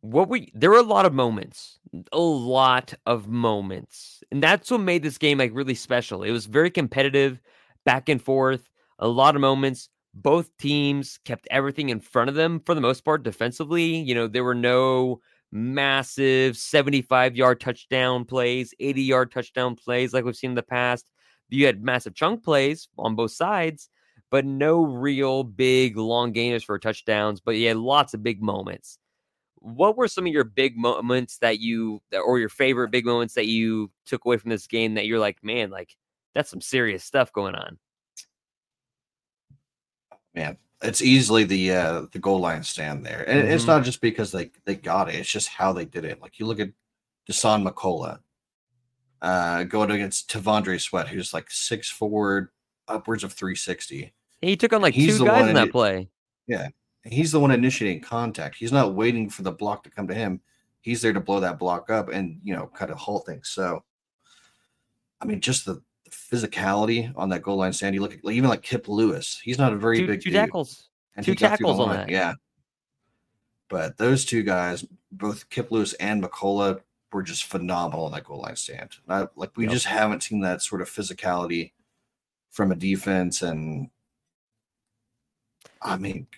[0.00, 1.78] what we there were a lot of moments,
[2.12, 6.24] a lot of moments, and that's what made this game like really special.
[6.24, 7.40] It was very competitive,
[7.84, 8.68] back and forth,
[8.98, 9.88] a lot of moments.
[10.14, 13.96] Both teams kept everything in front of them for the most part defensively.
[13.96, 15.20] You know, there were no
[15.52, 21.06] massive 75 yard touchdown plays, 80 yard touchdown plays like we've seen in the past.
[21.50, 23.90] You had massive chunk plays on both sides,
[24.30, 27.40] but no real big long gainers for touchdowns.
[27.40, 28.98] But you had lots of big moments.
[29.56, 33.46] What were some of your big moments that you, or your favorite big moments that
[33.46, 35.94] you took away from this game that you're like, man, like
[36.34, 37.78] that's some serious stuff going on?
[40.34, 43.52] Man, it's easily the uh, the goal line stand there, and mm-hmm.
[43.52, 46.20] it's not just because they they got it; it's just how they did it.
[46.20, 46.70] Like you look at
[47.30, 48.18] Dasan McCullough
[49.20, 52.48] uh, going against T'Vondre Sweat, who's like six forward,
[52.88, 56.08] upwards of three sixty he took on like he's two guys in that play.
[56.46, 56.68] Yeah.
[57.04, 58.56] He's the one initiating contact.
[58.56, 60.40] He's not waiting for the block to come to him.
[60.80, 63.40] He's there to blow that block up and, you know, cut a whole thing.
[63.44, 63.84] So,
[65.20, 65.80] I mean, just the
[66.12, 67.94] physicality on that goal line stand.
[67.94, 69.40] You look at even like Kip Lewis.
[69.42, 70.88] He's not a very two, big two tackles.
[71.16, 72.08] And two tackles on that.
[72.08, 72.34] Yeah.
[73.68, 76.80] But those two guys, both Kip Lewis and McCullough,
[77.12, 78.90] were just phenomenal on that goal line stand.
[79.08, 79.72] I, like we yep.
[79.72, 81.72] just haven't seen that sort of physicality
[82.50, 83.90] from a defense and
[85.84, 86.28] I mean,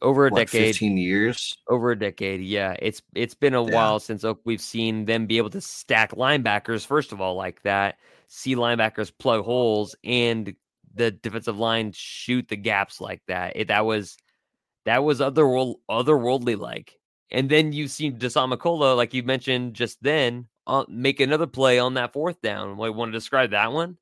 [0.00, 1.58] over a what, decade, fifteen years.
[1.66, 2.76] Over a decade, yeah.
[2.78, 3.74] It's it's been a yeah.
[3.74, 6.86] while since we've seen them be able to stack linebackers.
[6.86, 7.98] First of all, like that,
[8.32, 10.54] see linebackers plug holes, and
[10.94, 13.52] the defensive line shoot the gaps like that.
[13.56, 14.16] It, that was
[14.86, 16.98] that was otherworld otherworldly like.
[17.30, 21.78] And then you've seen Dasan McCullough, like you mentioned just then, uh, make another play
[21.78, 22.76] on that fourth down.
[22.76, 23.96] What want to describe that one?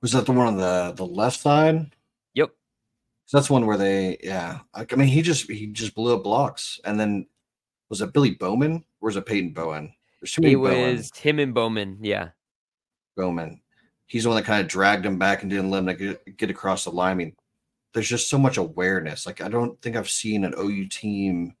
[0.00, 1.94] Was that the one on the the left side?
[3.26, 4.60] So that's one where they, yeah.
[4.74, 7.26] I, I mean, he just he just blew up blocks, and then
[7.88, 9.94] was it Billy Bowman or was it Peyton Bowen?
[10.24, 11.98] It was him and Bowman.
[12.00, 12.30] Yeah,
[13.16, 13.60] Bowman.
[14.06, 16.50] He's the one that kind of dragged him back and didn't let him get, get
[16.50, 17.12] across the line.
[17.12, 17.36] I mean,
[17.92, 19.26] there's just so much awareness.
[19.26, 21.54] Like I don't think I've seen an OU team.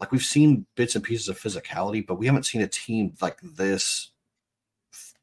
[0.00, 3.38] Like we've seen bits and pieces of physicality, but we haven't seen a team like
[3.40, 4.10] this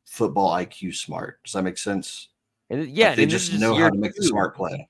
[0.06, 1.42] football IQ smart.
[1.44, 2.30] Does that make sense?
[2.70, 4.88] And yeah, like they just know how to make the smart play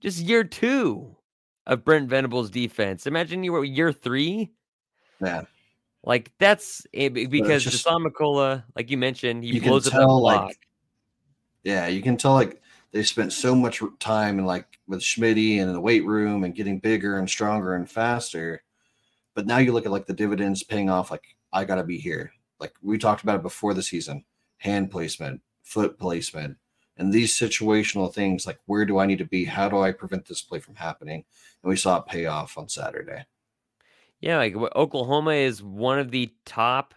[0.00, 1.16] just year two
[1.66, 3.06] of Brent Venables' defense.
[3.06, 4.52] Imagine you were year three.
[5.20, 5.42] Yeah.
[6.08, 10.46] Like that's eh, because just, McCullough, like you mentioned, he you blows up block.
[10.46, 10.66] Like,
[11.64, 15.68] yeah, you can tell like they spent so much time and like with Schmitty and
[15.68, 18.62] in the weight room and getting bigger and stronger and faster.
[19.34, 21.10] But now you look at like the dividends paying off.
[21.10, 22.32] Like I got to be here.
[22.58, 24.24] Like we talked about it before the season,
[24.56, 26.56] hand placement, foot placement,
[26.96, 29.44] and these situational things like where do I need to be?
[29.44, 31.22] How do I prevent this play from happening?
[31.62, 33.26] And we saw it pay off on Saturday.
[34.20, 36.94] Yeah, like Oklahoma is one of the top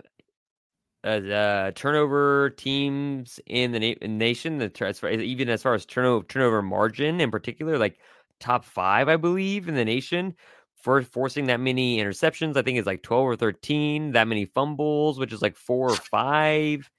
[1.03, 4.57] uh, uh, turnover teams in the na- nation.
[4.57, 7.99] The as far, even as far as turnover turnover margin in particular, like
[8.39, 10.35] top five, I believe, in the nation
[10.75, 12.57] for forcing that many interceptions.
[12.57, 14.11] I think it's like twelve or thirteen.
[14.11, 16.89] That many fumbles, which is like four or five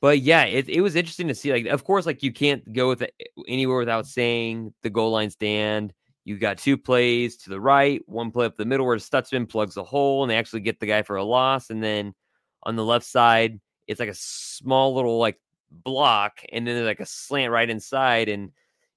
[0.00, 1.52] but yeah, it, it was interesting to see.
[1.52, 3.14] Like, of course, like you can't go with it
[3.48, 5.92] anywhere without saying the goal line stand.
[6.24, 9.76] You got two plays to the right, one play up the middle where Stutsman plugs
[9.76, 11.70] a hole and they actually get the guy for a loss.
[11.70, 12.14] And then
[12.62, 17.00] on the left side, it's like a small little like block, and then there's like
[17.00, 18.52] a slant right inside, and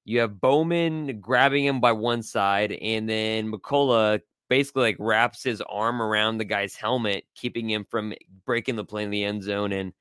[0.05, 5.61] you have Bowman grabbing him by one side, and then McCullough basically like wraps his
[5.61, 8.13] arm around the guy's helmet, keeping him from
[8.45, 9.71] breaking the play in the end zone.
[9.71, 9.93] And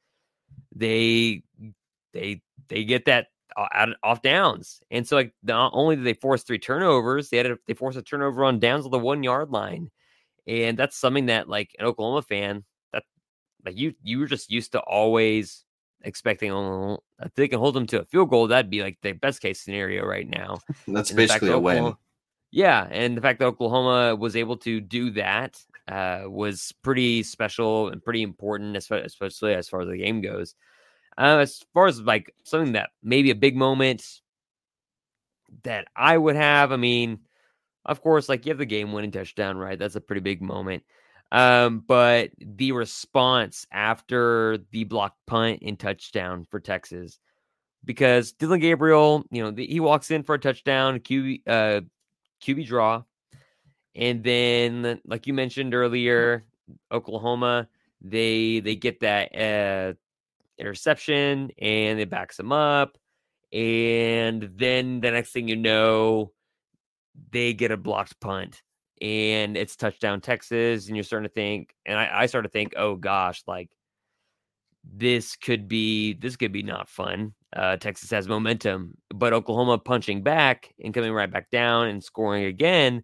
[0.74, 1.42] they
[2.12, 4.80] they they get that off downs.
[4.90, 7.98] And so like not only did they force three turnovers, they had a, they forced
[7.98, 9.90] a turnover on downs of the one yard line.
[10.46, 13.04] And that's something that like an Oklahoma fan that
[13.64, 15.64] like you you were just used to always
[16.04, 19.12] expecting oh, if they can hold them to a field goal, that'd be like the
[19.12, 20.58] best case scenario right now.
[20.88, 21.94] That's and basically a win.
[22.50, 27.88] Yeah, and the fact that Oklahoma was able to do that uh, was pretty special
[27.88, 30.54] and pretty important, especially as far as the game goes.
[31.22, 34.04] Uh, as far as like something that maybe a big moment
[35.62, 37.20] that I would have, I mean,
[37.86, 39.78] of course, like you have the game winning touchdown, right?
[39.78, 40.82] That's a pretty big moment.
[41.30, 47.20] Um, but the response after the blocked punt and touchdown for Texas,
[47.84, 51.82] because Dillon Gabriel, you know, the, he walks in for a touchdown, QB, uh,
[52.42, 53.04] QB draw,
[53.94, 56.44] and then like you mentioned earlier,
[56.90, 57.68] Oklahoma,
[58.00, 59.92] they they get that uh,
[60.62, 62.96] interception and it backs them up,
[63.52, 66.32] and then the next thing you know,
[67.30, 68.62] they get a blocked punt
[69.02, 72.74] and it's touchdown Texas, and you're starting to think, and I, I start to think,
[72.76, 73.68] oh gosh, like
[74.84, 77.34] this could be this could be not fun.
[77.54, 82.44] Uh, Texas has momentum, but Oklahoma punching back and coming right back down and scoring
[82.44, 83.02] again.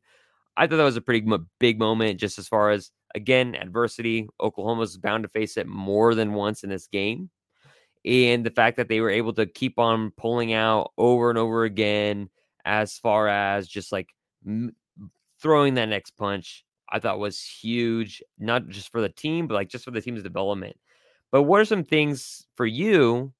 [0.56, 1.26] I thought that was a pretty
[1.60, 4.28] big moment, just as far as again adversity.
[4.40, 7.30] Oklahoma's bound to face it more than once in this game,
[8.08, 11.64] and the fact that they were able to keep on pulling out over and over
[11.64, 12.30] again,
[12.64, 14.08] as far as just like
[14.46, 14.74] m-
[15.40, 19.68] throwing that next punch, I thought was huge, not just for the team, but like
[19.68, 20.76] just for the team's development.
[21.30, 23.32] But what are some things for you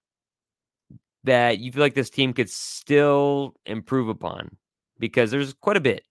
[1.25, 4.55] that you feel like this team could still improve upon?
[4.99, 6.03] Because there's quite a bit.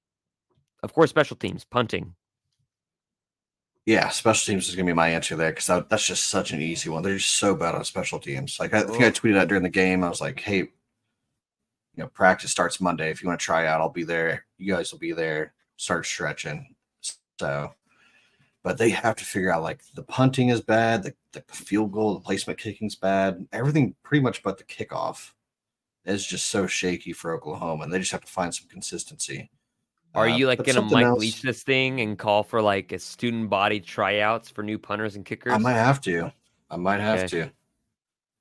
[0.82, 2.16] Of course, special teams, punting.
[3.88, 6.52] Yeah, special teams is going to be my answer there because that, that's just such
[6.52, 7.02] an easy one.
[7.02, 8.60] They're just so bad on special teams.
[8.60, 10.70] Like I think I tweeted out during the game, I was like, "Hey, you
[11.96, 13.10] know, practice starts Monday.
[13.10, 14.46] If you want to try out, I'll be there.
[14.58, 15.54] You guys will be there.
[15.78, 16.76] Start stretching."
[17.40, 17.72] So
[18.68, 22.14] but they have to figure out like the punting is bad, the, the field goal,
[22.14, 25.32] the placement kicking's bad, everything pretty much but the kickoff
[26.04, 29.50] is just so shaky for Oklahoma, and they just have to find some consistency.
[30.18, 32.98] Are uh, you like gonna Mike else, Leach this thing and call for like a
[32.98, 35.54] student body tryouts for new punters and kickers?
[35.54, 36.34] I might have to.
[36.72, 37.28] I might have okay.
[37.28, 37.52] to.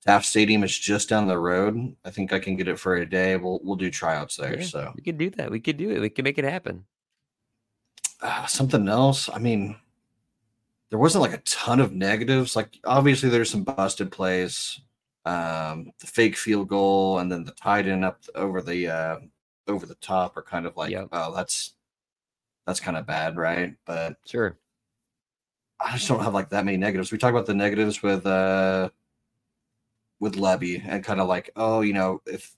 [0.07, 1.95] Taft Stadium is just down the road.
[2.03, 3.37] I think I can get it for a day.
[3.37, 4.59] We'll we'll do tryouts there.
[4.59, 5.51] Yeah, so we could do that.
[5.51, 6.01] We could do it.
[6.01, 6.87] We can make it happen.
[8.23, 9.29] Uh, something else.
[9.29, 9.77] I mean,
[10.89, 12.57] there wasn't like a ton of negatives.
[12.57, 14.81] Like obviously there's some busted plays,
[15.27, 19.17] um, the fake field goal, and then the tight end up over the uh,
[19.69, 21.09] over the top are kind of like, yep.
[21.13, 21.75] oh, that's
[22.67, 23.75] that's kind of bad, right?
[23.85, 24.59] But sure,
[25.81, 27.13] I just don't have like that many negatives.
[27.13, 28.91] We talk about the negatives with uh
[30.19, 32.57] with Lebby and kind of like, oh, you know, if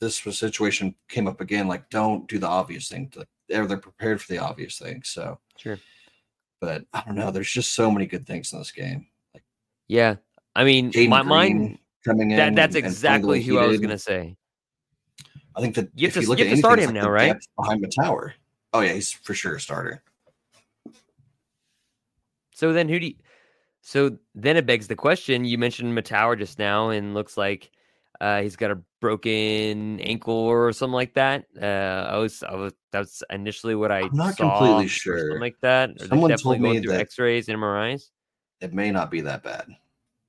[0.00, 3.12] this situation came up again, like don't do the obvious thing.
[3.48, 5.02] They're they're prepared for the obvious thing.
[5.04, 5.78] So sure
[6.64, 7.30] but I don't know.
[7.30, 9.06] There's just so many good things in this game.
[9.34, 9.44] Like,
[9.86, 10.16] yeah,
[10.56, 12.36] I mean, Jaden my mind coming in.
[12.38, 14.36] That, that's exactly who I was gonna say.
[15.56, 17.36] I think that you have to, you look you at start him like now, right?
[17.56, 18.34] Behind the tower.
[18.72, 20.02] Oh yeah, he's for sure a starter.
[22.54, 23.14] So then, who do you?
[23.82, 25.44] So then it begs the question.
[25.44, 27.70] You mentioned Mettauer just now, and looks like
[28.20, 31.44] uh, he's got a broken ankle or something like that.
[31.60, 35.38] Uh, I was, I was, that's initially what I I'm not completely sure.
[35.38, 36.00] Like that.
[36.00, 38.10] Someone told me that X-rays and MRIs.
[38.60, 39.66] It may not be that bad.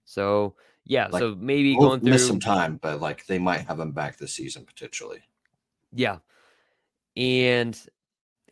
[0.04, 3.68] So yeah, like, so maybe we'll going through miss some time, but like they might
[3.68, 5.20] have him back this season potentially.
[5.94, 6.18] Yeah,
[7.16, 7.80] and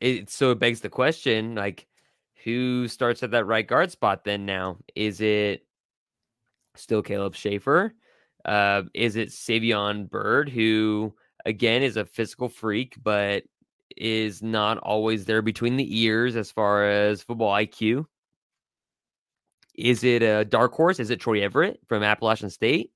[0.01, 1.87] it so it begs the question like
[2.43, 5.65] who starts at that right guard spot then now is it
[6.75, 7.93] still caleb shaffer
[8.45, 11.13] uh, is it Savion Byrd who
[11.45, 13.43] again is a physical freak, but
[13.95, 18.05] is not always there between the ears as far as football IQ?
[19.75, 20.99] Is it a dark horse?
[20.99, 22.91] Is it Troy Everett from Appalachian State?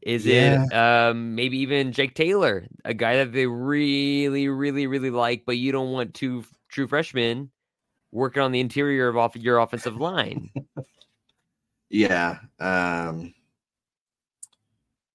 [0.00, 0.64] Is yeah.
[0.64, 5.56] it um, maybe even Jake Taylor, a guy that they really, really, really like, but
[5.56, 7.50] you don't want two true freshmen
[8.12, 10.50] working on the interior of off your offensive line?
[11.90, 12.38] yeah.
[12.60, 13.34] Um,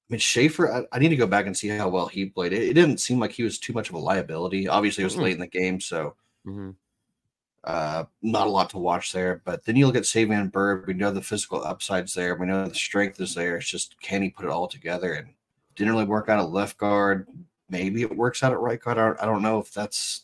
[0.09, 2.51] I mean, Shaffer, I, I, need to go back and see how well he played.
[2.51, 4.67] It, it, didn't seem like he was too much of a liability.
[4.67, 5.23] Obviously, it was mm-hmm.
[5.23, 6.15] late in the game, so
[6.45, 6.71] mm-hmm.
[7.63, 9.41] Uh, not a lot to watch there.
[9.45, 10.85] But then you look at Savion Byrd.
[10.85, 12.35] We know the physical upsides there.
[12.35, 13.57] We know the strength is there.
[13.57, 15.13] It's just can he put it all together?
[15.13, 15.29] And
[15.75, 17.27] didn't really work out at left guard.
[17.69, 18.97] Maybe it works out at right guard.
[18.97, 20.23] I don't, I don't know if that's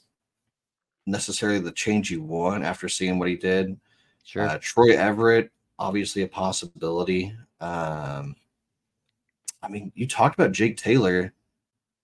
[1.06, 3.80] necessarily the change you want after seeing what he did.
[4.24, 4.44] Sure.
[4.44, 5.50] Uh, Troy Everett,
[5.80, 7.34] obviously a possibility.
[7.62, 8.36] Um,
[9.64, 11.34] I mean, you talked about Jake Taylor.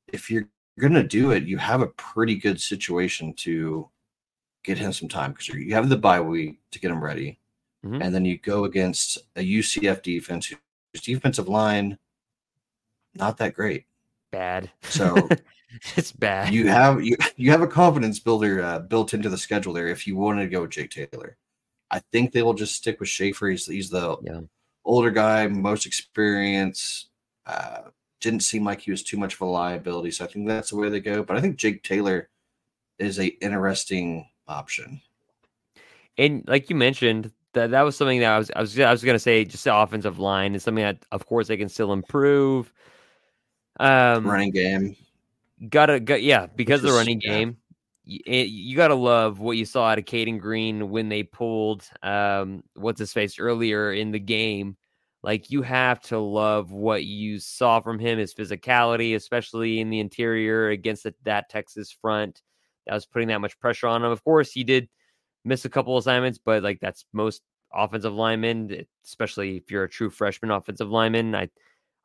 [0.08, 0.50] If you're
[0.80, 3.90] going to do it, you have a pretty good situation to
[4.66, 7.40] get him some time because you have the bye week to get him ready.
[7.86, 8.02] Mm-hmm.
[8.02, 11.98] And then you go against a UCF defense whose defensive line
[13.14, 13.86] not that great.
[14.32, 14.72] Bad.
[14.82, 15.30] So
[15.96, 16.54] it's bad.
[16.54, 19.88] You have you you have a confidence builder uh, built into the schedule there.
[19.88, 21.38] If you wanted to go with Jake Taylor,
[21.92, 23.50] I think they will just stick with Shaffer.
[23.50, 24.42] He's, he's the yeah.
[24.84, 27.10] older guy, most experience,
[27.46, 27.84] uh,
[28.20, 30.12] didn't seem like he was too much of a liability.
[30.12, 31.24] So I think that's the way they go.
[31.24, 32.30] But I think Jake Taylor
[32.98, 35.02] is a interesting option.
[36.18, 39.04] And like you mentioned, that that was something that I was I was I was
[39.04, 42.72] gonna say just the offensive line is something that of course they can still improve.
[43.80, 44.96] Um Running game.
[45.70, 47.30] gotta got yeah, because of the running yeah.
[47.30, 47.58] game.
[48.06, 51.90] y- It, you gotta love what you saw out of Cayden Green when they pulled
[52.04, 54.78] um what's his face earlier in the game.
[55.24, 60.00] Like you have to love what you saw from him, his physicality, especially in the
[60.00, 62.42] interior against the, that Texas front
[62.88, 64.12] that was putting that much pressure on him.
[64.12, 64.90] Of course, he did
[65.44, 67.42] miss a couple assignments, but like that's most
[67.74, 71.36] offensive linemen, eh, especially if you're a true freshman offensive lineman.
[71.36, 71.50] I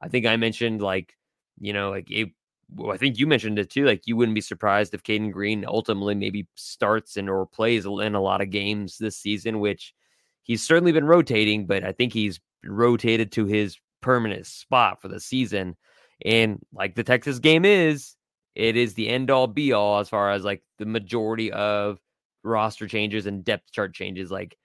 [0.01, 1.17] I think I mentioned like,
[1.59, 2.31] you know, like it,
[2.75, 3.85] well, I think you mentioned it too.
[3.85, 8.15] Like you wouldn't be surprised if Cayden Green ultimately maybe starts and or plays in
[8.15, 9.95] a lot of games this season, which
[10.43, 15.21] he's certainly been rotating, but I think he's rotated to his permanent spot for the
[15.21, 15.77] season.
[16.25, 18.17] And like the Texas game is,
[18.61, 21.99] it is the end all be all as far as like the majority of
[22.43, 24.31] roster changes and depth chart changes.
[24.31, 24.59] Like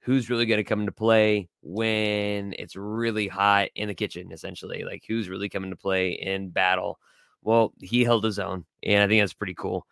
[0.00, 4.84] who's really going to come into play when it's really hot in the kitchen, essentially.
[4.84, 6.98] Like who's really coming to play in battle.
[7.42, 9.86] Well, he held his own, and I think that's pretty cool.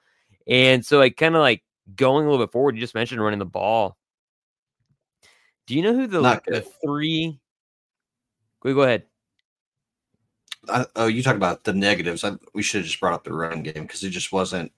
[0.46, 1.62] And so, like, kind of like
[1.96, 3.98] going a little bit forward, you just mentioned running the ball.
[5.66, 7.40] Do you know who the, the three?
[8.62, 9.02] Go ahead.
[10.68, 12.22] I, oh, you talk about the negatives.
[12.24, 14.72] I, we should have just brought up the running game because it just wasn't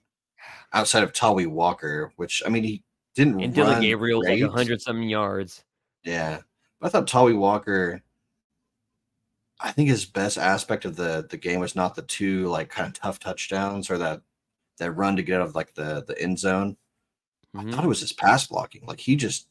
[0.71, 2.83] outside of Tawee Walker, which I mean he
[3.15, 5.63] didn't And run Dillon Gabriel's like hundred something yards.
[6.03, 6.39] Yeah,
[6.79, 8.01] but I thought Tawee Walker.
[9.59, 12.87] I think his best aspect of the the game was not the two like kind
[12.87, 14.21] of tough touchdowns or that
[14.77, 16.77] that run to get out of like the the end zone.
[17.55, 17.69] Mhm.
[17.69, 18.85] I thought it was his pass blocking.
[18.85, 19.47] Like he just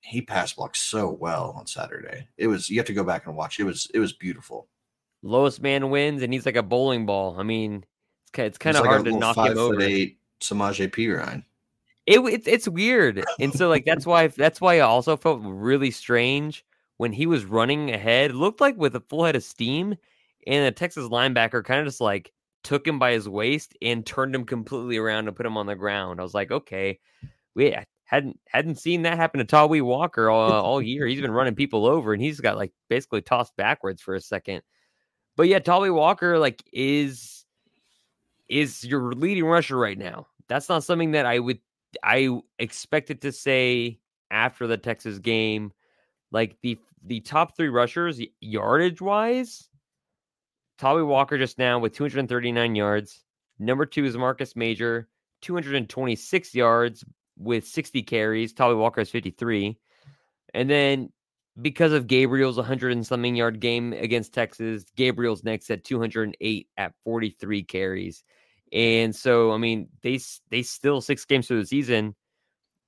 [0.00, 2.28] he pass blocked so well on Saturday.
[2.36, 3.60] It was you have to go back and watch.
[3.60, 4.68] It was it was beautiful.
[5.26, 7.36] Lowest man wins, and he's like a bowling ball.
[7.38, 7.84] I mean,
[8.24, 9.80] it's kind it's kind of like hard to knock five him foot over.
[9.82, 11.44] eight Samaje Perine.
[12.06, 15.90] It, it's it's weird, and so like that's why that's why I also felt really
[15.90, 16.64] strange
[16.98, 18.32] when he was running ahead.
[18.32, 19.96] Looked like with a full head of steam,
[20.46, 24.34] and the Texas linebacker kind of just like took him by his waist and turned
[24.34, 26.20] him completely around and put him on the ground.
[26.20, 27.00] I was like, okay,
[27.54, 31.06] we hadn't hadn't seen that happen to Tawee Walker all, all year.
[31.06, 34.62] He's been running people over, and he's got like basically tossed backwards for a second.
[35.36, 37.44] But yeah, Tawee Walker like is
[38.48, 40.26] is your leading rusher right now.
[40.48, 41.58] That's not something that I would
[42.02, 45.72] I expected to say after the Texas game.
[46.32, 49.68] Like the the top three rushers yardage wise,
[50.78, 53.22] Tawee Walker just now with 239 yards.
[53.58, 55.08] Number two is Marcus Major,
[55.42, 57.04] 226 yards
[57.38, 58.52] with 60 carries.
[58.52, 59.78] Tawee Walker has 53.
[60.54, 61.10] And then
[61.60, 66.92] because of Gabriel's 100 and something yard game against Texas, Gabriel's next at 208 at
[67.04, 68.24] 43 carries.
[68.72, 70.18] And so, I mean, they
[70.50, 72.14] they still six games through the season,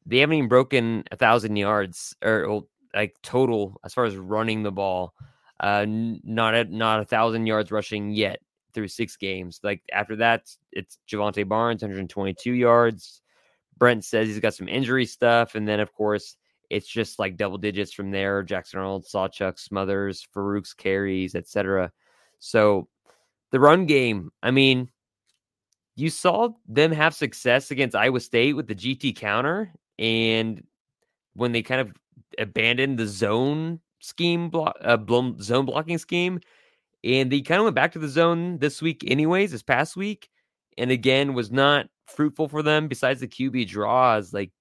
[0.04, 2.62] they haven't even broken a thousand yards or
[2.94, 5.14] like total as far as running the ball.
[5.60, 8.40] Uh, not at not a thousand yards rushing yet
[8.74, 9.60] through six games.
[9.62, 13.22] Like after that, it's Javante Barnes, 122 yards.
[13.76, 16.36] Brent says he's got some injury stuff, and then of course
[16.70, 18.42] it's just like double digits from there.
[18.42, 21.90] Jackson Arnold, Sawchuk, Smothers, Farooq's carries, etc.
[22.38, 22.88] So
[23.50, 24.90] the run game, I mean,
[25.96, 30.62] you saw them have success against Iowa State with the GT counter, and
[31.34, 31.92] when they kind of
[32.38, 34.98] abandoned the zone scheme, block, uh,
[35.40, 36.40] zone blocking scheme,
[37.02, 40.28] and they kind of went back to the zone this week, anyways, this past week,
[40.76, 42.86] and again was not fruitful for them.
[42.88, 44.52] Besides the QB draws, like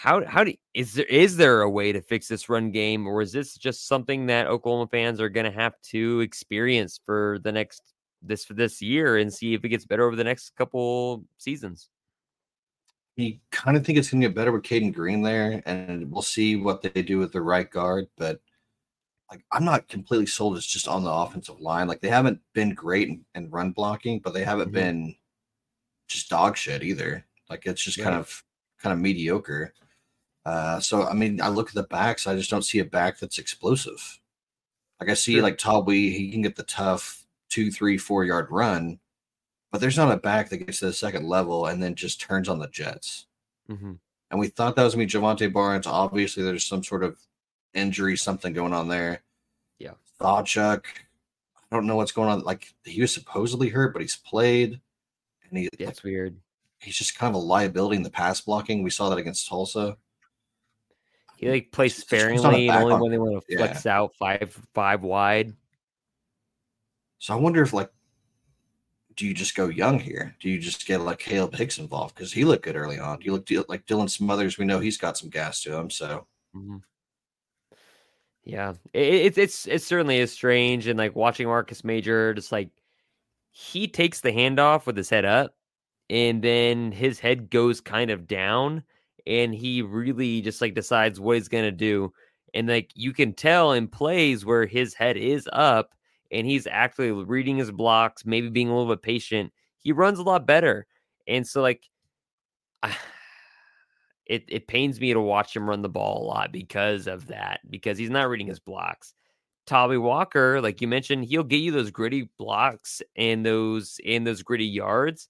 [0.00, 3.20] how how do is there is there a way to fix this run game, or
[3.20, 7.52] is this just something that Oklahoma fans are going to have to experience for the
[7.52, 7.92] next
[8.22, 11.90] this for this year and see if it gets better over the next couple seasons?
[13.16, 16.22] You kind of think it's going to get better with Cayden Green there, and we'll
[16.22, 18.06] see what they do with the right guard.
[18.16, 18.40] But
[19.30, 20.56] like, I'm not completely sold.
[20.56, 21.88] It's just on the offensive line.
[21.88, 24.74] Like they haven't been great in, in run blocking, but they haven't Mhm.
[24.74, 25.16] been
[26.08, 27.26] just dog shit either.
[27.50, 28.44] Like it's just kind of
[28.78, 29.74] kind of mediocre.
[30.50, 32.26] Uh, so I mean, I look at the backs.
[32.26, 34.18] I just don't see a back that's explosive.
[34.98, 35.42] Like I see Sure.
[35.42, 38.98] like Talby, he can get the tough two, three, four yard run,
[39.70, 42.48] but there's not a back that gets to the second level and then just turns
[42.48, 43.26] on the Jets.
[43.70, 43.92] Mm-hmm.
[44.32, 45.86] And we thought that was gonna be Javante Barnes.
[45.86, 47.16] Obviously, there's some sort of
[47.72, 49.22] injury, something going on there.
[49.78, 49.94] Yeah.
[50.20, 52.40] Sawchuk, I don't know what's going on.
[52.40, 54.80] Like he was supposedly hurt, but he's played,
[55.48, 55.68] and he
[56.02, 56.36] weird.
[56.80, 58.82] he's just kind of a liability in the pass blocking.
[58.82, 59.96] We saw that against Tulsa.
[61.40, 63.44] He like plays Just- just puts on a sparingly and only on- when they want
[63.46, 63.58] to yeah.
[63.58, 65.54] flex out five five wide.
[67.18, 67.90] So I wonder if like
[69.16, 70.34] do you just go young here?
[70.40, 73.18] Do you just get like Caleb Hicks involved because he looked good early on?
[73.18, 74.56] Do you look like Dylan Smothers?
[74.56, 76.26] We know he's got some gas to him, so.
[76.54, 76.76] Mm-hmm.
[78.44, 82.70] Yeah, it, it's it certainly is strange, and like watching Marcus Major, just like
[83.50, 85.54] he takes the handoff with his head up,
[86.08, 88.82] and then his head goes kind of down,
[89.26, 92.12] and he really just like decides what he's gonna do,
[92.54, 95.94] and like you can tell in plays where his head is up,
[96.30, 99.52] and he's actually reading his blocks, maybe being a little bit patient.
[99.78, 100.86] He runs a lot better,
[101.26, 101.84] and so like.
[102.82, 102.96] I,
[104.26, 107.58] it, it pains me to watch him run the ball a lot because of that,
[107.68, 109.12] because he's not reading his blocks.
[109.66, 114.42] Tawee Walker, like you mentioned, he'll get you those gritty blocks and those and those
[114.42, 115.28] gritty yards.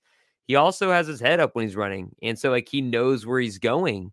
[0.50, 2.12] He also has his head up when he's running.
[2.22, 4.10] And so like he knows where he's going.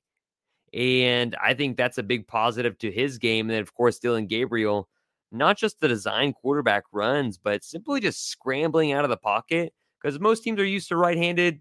[0.72, 3.48] And I think that's a big positive to his game.
[3.48, 4.88] And then of course Dylan Gabriel,
[5.32, 9.74] not just the design quarterback runs, but simply just scrambling out of the pocket.
[10.00, 11.60] Because most teams are used to right-handed,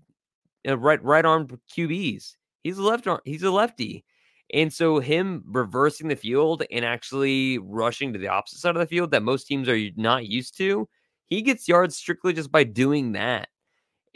[0.69, 2.37] uh, right right arm QBs.
[2.63, 4.05] He's a left arm, he's a lefty.
[4.53, 8.87] And so him reversing the field and actually rushing to the opposite side of the
[8.87, 10.87] field that most teams are not used to,
[11.25, 13.49] he gets yards strictly just by doing that.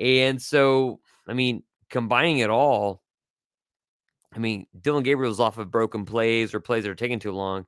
[0.00, 3.02] And so, I mean, combining it all,
[4.34, 7.66] I mean, Dillon Gabriel's off of broken plays or plays that are taking too long.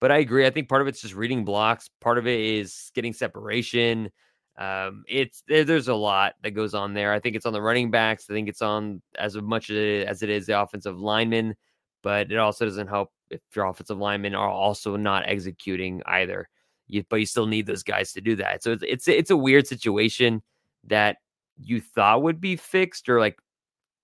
[0.00, 0.46] But I agree.
[0.46, 1.90] I think part of it's just reading blocks.
[2.00, 4.10] Part of it is getting separation.
[4.56, 7.12] Um, it's there, there's a lot that goes on there.
[7.12, 8.26] I think it's on the running backs.
[8.30, 11.54] I think it's on as much as it is the offensive linemen,
[12.02, 16.48] but it also doesn't help if your offensive linemen are also not executing either.
[16.86, 18.62] You, but you still need those guys to do that.
[18.62, 20.42] So it's it's it's a weird situation
[20.84, 21.16] that
[21.58, 23.38] you thought would be fixed or like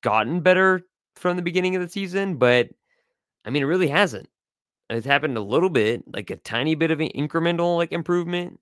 [0.03, 0.83] gotten better
[1.17, 2.69] from the beginning of the season, but
[3.45, 4.29] I mean, it really hasn't.
[4.89, 8.59] It's happened a little bit, like a tiny bit of an incremental like improvement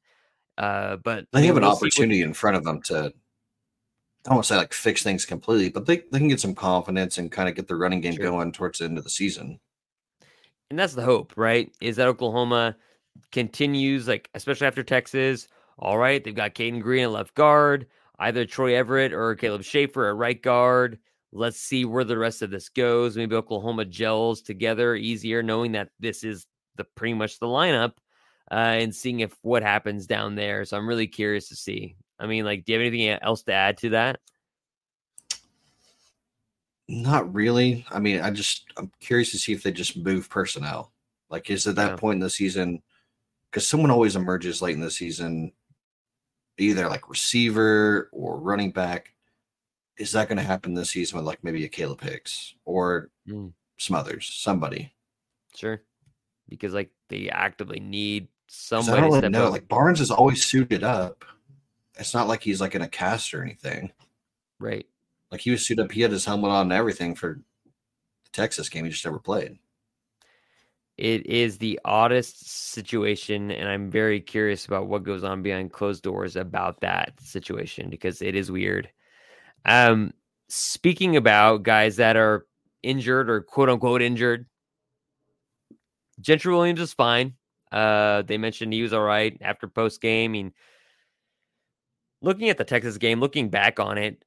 [0.58, 2.28] uh, but they have an opportunity what...
[2.28, 3.10] in front of them to, I
[4.24, 7.16] don't want to say like fix things completely, but they, they can get some confidence
[7.16, 8.24] and kind of get the running game sure.
[8.24, 9.60] going towards the end of the season.
[10.68, 11.72] And that's the hope, right?
[11.80, 12.76] Is that Oklahoma
[13.30, 15.48] continues, like, especially after Texas.
[15.78, 17.86] All right, they've got Cayden Green at left guard,
[18.18, 20.98] either Troy Everett or Caleb Shaffer at right guard.
[21.32, 23.16] Let's see where the rest of this goes.
[23.16, 26.46] Maybe Oklahoma gels together easier, knowing that this is
[26.76, 27.92] the pretty much the lineup
[28.50, 30.64] uh, and seeing if what happens down there.
[30.64, 31.96] So I'm really curious to see.
[32.18, 34.20] I mean, like, do you have anything else to add to that?
[36.88, 37.84] Not really.
[37.90, 40.92] I mean, I just I'm curious to see if they just move personnel.
[41.28, 41.96] Like, is at that yeah.
[41.96, 42.82] point in the season?
[43.50, 45.52] Because someone always emerges late in the season,
[46.58, 49.14] either like receiver or running back.
[49.96, 53.52] Is that going to happen this season with like maybe a Caleb Hicks or mm.
[53.78, 54.92] Smothers, somebody?
[55.54, 55.82] Sure,
[56.48, 58.98] because like they actively need somebody.
[58.98, 59.46] I don't really know.
[59.46, 59.52] Up.
[59.52, 61.24] Like Barnes is always suited up.
[61.98, 63.90] It's not like he's like in a cast or anything.
[64.60, 64.86] Right.
[65.30, 65.92] Like he was suited up.
[65.92, 67.40] He had his helmet on and everything for
[68.24, 68.84] the Texas game.
[68.84, 69.58] He just never played.
[70.98, 76.02] It is the oddest situation, and I'm very curious about what goes on behind closed
[76.02, 78.90] doors about that situation because it is weird.
[79.64, 80.12] Um,
[80.48, 82.46] speaking about guys that are
[82.82, 84.46] injured or quote unquote injured,
[86.20, 87.34] Gentry Williams is fine.
[87.70, 90.30] Uh, they mentioned he was all right after post game.
[90.30, 90.52] I mean,
[92.22, 94.24] looking at the Texas game, looking back on it,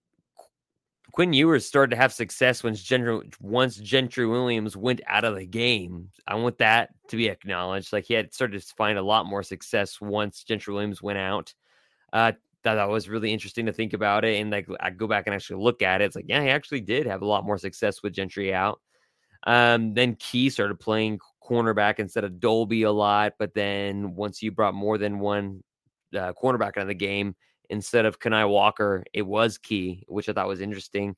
[1.12, 5.46] Quinn Ewers started to have success once Gentry, once Gentry Williams went out of the
[5.46, 6.10] game.
[6.28, 7.92] I want that to be acknowledged.
[7.92, 11.54] Like he had started to find a lot more success once Gentry Williams went out.
[12.14, 12.34] Uh,
[12.64, 14.40] that, that was really interesting to think about it.
[14.40, 16.06] And like I go back and actually look at it.
[16.06, 18.80] It's like, yeah, he actually did have a lot more success with Gentry out.
[19.44, 23.34] Um, then Key started playing cornerback instead of Dolby a lot.
[23.40, 25.64] But then once you brought more than one
[26.16, 27.36] uh, cornerback into the game
[27.72, 31.16] instead of Kani Walker, it was Key, which I thought was interesting.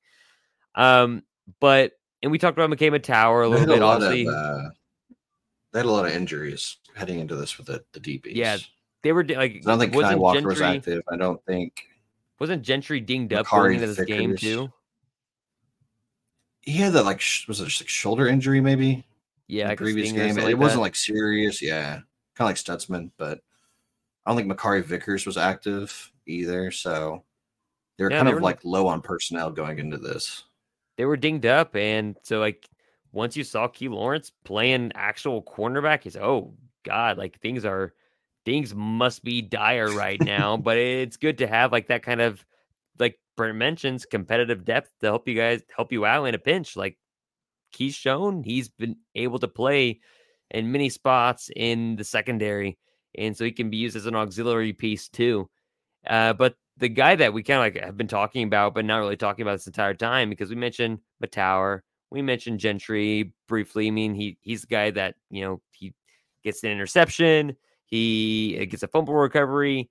[0.75, 1.23] Um,
[1.59, 3.81] but and we talked about Mettauer a little bit.
[3.81, 4.69] A obviously, of, uh,
[5.71, 8.35] they had a lot of injuries heading into this with the the DBs.
[8.35, 8.57] Yeah,
[9.01, 9.55] they were like.
[9.55, 11.01] I don't think Kani Walker Gentry, was active.
[11.11, 11.83] I don't think.
[12.39, 14.17] Wasn't Gentry dinged up going into this Vickers.
[14.17, 14.71] game too?
[16.61, 19.05] He had that like was it like shoulder injury maybe?
[19.47, 20.37] Yeah, like previous game.
[20.37, 21.61] It, like wasn't like serious.
[21.61, 21.99] Yeah,
[22.35, 23.39] kind of like Stutsman, but
[24.25, 26.71] I don't think Makari Vickers was active either.
[26.71, 27.23] So
[27.97, 30.43] they're yeah, kind they of were, like low on personnel going into this.
[30.97, 32.67] They were dinged up, and so like
[33.11, 36.53] once you saw Key Lawrence playing actual cornerback, he's oh
[36.83, 37.93] god, like things are
[38.45, 40.57] things must be dire right now.
[40.63, 42.45] but it's good to have like that kind of
[42.99, 46.75] like Brent mentions competitive depth to help you guys help you out in a pinch.
[46.75, 46.97] Like
[47.71, 49.99] he's shown he's been able to play
[50.51, 52.77] in many spots in the secondary,
[53.17, 55.49] and so he can be used as an auxiliary piece too.
[56.07, 58.97] Uh, but the guy that we kind of like have been talking about, but not
[58.97, 61.81] really talking about this entire time because we mentioned Mettauer,
[62.11, 63.87] we mentioned Gentry briefly.
[63.87, 65.93] I mean, he he's the guy that you know he
[66.43, 69.89] gets an interception, he uh, gets a fumble recovery.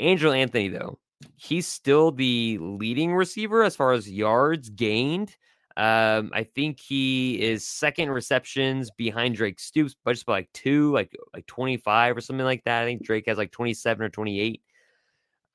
[0.00, 0.98] Andrel Anthony, though,
[1.36, 5.34] he's still the leading receiver as far as yards gained.
[5.76, 10.92] Um, I think he is second receptions behind Drake Stoops, but just by like two,
[10.92, 12.82] like like 25 or something like that.
[12.82, 14.60] I think Drake has like 27 or 28.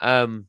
[0.04, 0.48] Um,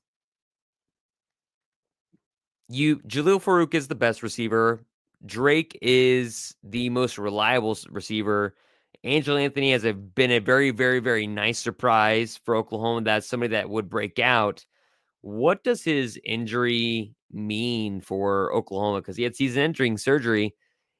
[2.68, 4.84] you Jalil Farooq is the best receiver.
[5.24, 8.54] Drake is the most reliable receiver.
[9.04, 13.02] Andrel Anthony has a, been a very, very, very nice surprise for Oklahoma.
[13.02, 14.64] That's somebody that would break out.
[15.20, 19.00] What does his injury mean for Oklahoma?
[19.00, 20.54] Because he had season entering surgery.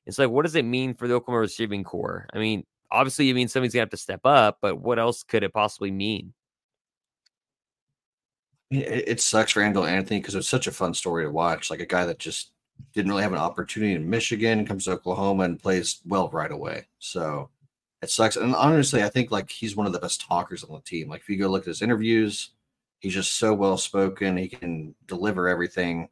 [0.06, 2.26] It's like, what does it mean for the Oklahoma receiving core?
[2.32, 5.42] I mean, obviously, it means somebody's to have to step up, but what else could
[5.42, 6.34] it possibly mean?
[8.70, 11.70] It, it sucks for Andrel Anthony because it's such a fun story to watch.
[11.70, 12.52] Like a guy that just
[12.92, 16.86] didn't really have an opportunity in Michigan, comes to Oklahoma and plays well right away.
[16.98, 17.50] So
[18.02, 18.36] it sucks.
[18.36, 21.08] And honestly, I think like he's one of the best talkers on the team.
[21.08, 22.50] Like if you go look at his interviews,
[23.00, 24.36] he's just so well spoken.
[24.36, 26.08] He can deliver everything.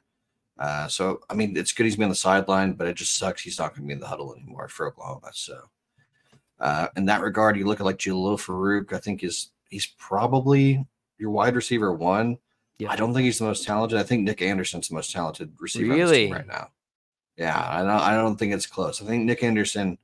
[0.59, 3.43] Uh, so I mean, it's good he's been on the sideline, but it just sucks
[3.43, 5.31] he's not going to be in the huddle anymore for Oklahoma.
[5.33, 5.59] So
[6.61, 8.93] uh, in that regard, you look at like Jalil Farooq.
[8.93, 10.87] I think is he's probably
[11.19, 12.39] your wide receiver one.
[12.79, 12.91] Yeah.
[12.91, 13.99] I don't think he's the most talented.
[13.99, 16.33] I think Nic Anderson's the most talented receiver really?
[16.33, 16.69] right now.
[17.37, 17.91] Yeah, I don't.
[17.91, 19.01] I don't think it's close.
[19.01, 19.99] I think Nic Anderson.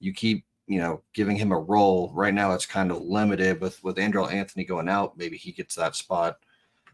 [0.00, 2.52] You keep you know giving him a role right now.
[2.52, 5.16] It's kind of limited with with Andrel Anthony going out.
[5.16, 6.38] Maybe he gets that spot.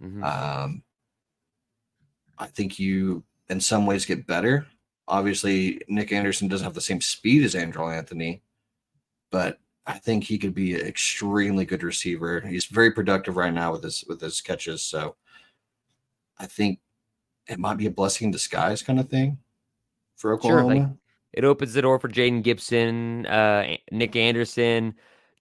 [0.00, 0.22] Mm-hmm.
[0.22, 0.82] Um,
[2.38, 4.66] I think you in some ways get better.
[5.08, 8.42] Obviously, Nic Anderson doesn't have the same speed as Andrel Anthony,
[9.30, 9.58] but
[9.90, 12.40] I think he could be an extremely good receiver.
[12.40, 14.82] He's very productive right now with his with his catches.
[14.82, 15.16] So
[16.38, 16.78] I think
[17.48, 19.38] it might be a blessing in disguise kind of thing
[20.16, 20.74] for Oklahoma.
[20.74, 20.88] Sure, like
[21.32, 24.94] it opens the door for Jaden Gibson, uh, Nic Anderson.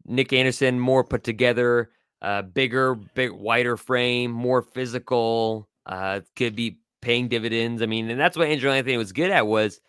[0.06, 1.92] Nic Anderson more put together,
[2.24, 5.70] uh, bigger, big, wider frame, more physical.
[5.86, 7.84] Uh, could be paying dividends.
[7.84, 9.80] I mean, and that's what Andrel Anthony was good at was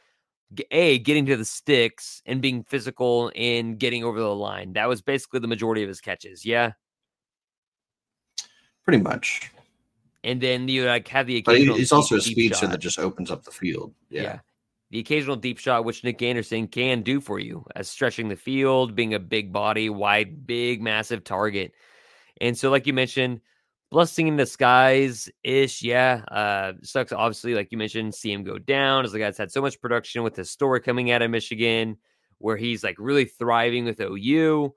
[0.70, 4.72] a getting to the sticks and being physical and getting over the line.
[4.74, 6.44] That was basically the majority of his catches.
[6.44, 6.72] Yeah,
[8.84, 9.50] pretty much.
[10.22, 11.74] And then you like have the occasional.
[11.74, 13.94] But he's also a speedster that just opens up the field.
[14.10, 14.22] Yeah.
[14.22, 14.38] yeah.
[14.90, 18.96] The occasional deep shot, which Nic Anderson can do for you, as stretching the field,
[18.96, 21.72] being a big body, wide, big, massive target.
[22.40, 23.40] And so, like you mentioned,
[23.90, 25.82] blessing in disguise ish.
[25.82, 26.22] Yeah.
[26.28, 27.12] Uh, sucks.
[27.12, 30.22] Obviously, like you mentioned, see him go down as the guy's had so much production
[30.22, 31.96] with his story coming out of Michigan,
[32.38, 34.74] where he's like really thriving with OU.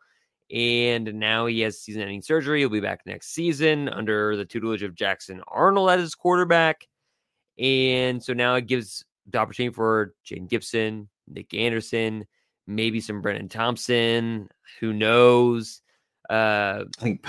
[0.52, 2.60] And now he has season ending surgery.
[2.60, 6.88] He'll be back next season under the tutelage of Jackson Arnold as his quarterback.
[7.58, 12.26] And so now it gives the opportunity for Jaden Gibson, Nic Anderson,
[12.68, 14.50] maybe some Brenen Thompson.
[14.80, 15.82] Who knows?
[16.30, 17.24] Uh, I think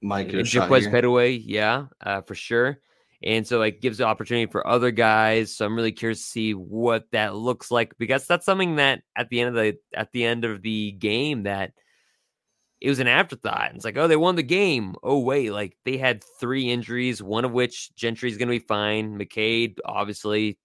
[0.00, 2.78] might get a Jaquaize Pettaway, yeah, uh, for sure.
[3.24, 5.54] And so like gives the opportunity for other guys.
[5.54, 9.28] So I'm really curious to see what that looks like because that's something that at
[9.28, 11.72] the end of the at the end of the game that
[12.80, 13.76] it was an afterthought.
[13.76, 14.96] It's like, oh, they won the game.
[15.04, 19.16] Oh, wait, like they had three injuries, one of which Gentry's gonna be fine.
[19.18, 20.58] McKade, obviously,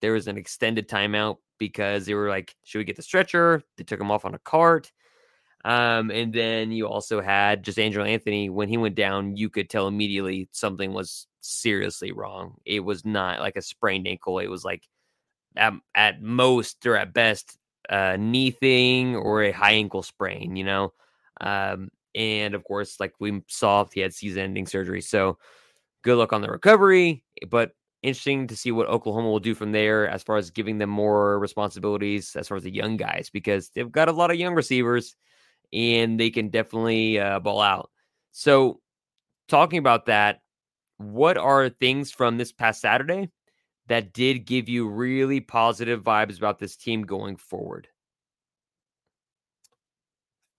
[0.00, 3.62] there was an extended timeout because they were like, should we get the stretcher?
[3.76, 4.90] They took him off on a cart.
[5.64, 8.50] Um, and then you also had just Andrel Anthony.
[8.50, 12.54] When he went down, you could tell immediately something was seriously wrong.
[12.64, 14.38] It was not like a sprained ankle.
[14.40, 14.82] It was like
[15.56, 17.58] at, at most or at best
[17.88, 20.92] a knee thing or a high ankle sprain, you know?
[21.40, 25.00] Um, and of course, like we saw, he had season ending surgery.
[25.00, 25.38] So
[26.02, 27.24] good luck on the recovery.
[27.48, 30.90] But interesting to see what Oklahoma will do from there as far as giving them
[30.90, 34.54] more responsibilities as far as the young guys, because they've got a lot of young
[34.54, 35.14] receivers
[35.72, 37.90] and they can definitely uh, ball out.
[38.32, 38.80] So,
[39.48, 40.40] talking about that,
[40.98, 43.30] what are things from this past Saturday
[43.88, 47.88] that did give you really positive vibes about this team going forward?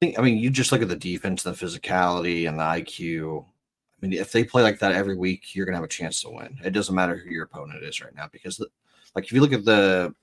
[0.02, 3.46] I think, I mean, you just look at the defense, the physicality, and the IQ.
[3.46, 6.22] I mean, if they play like that every week, you're going to have a chance
[6.22, 6.58] to win.
[6.64, 8.68] It doesn't matter who your opponent is right now because, the,
[9.16, 10.14] like, if you look at the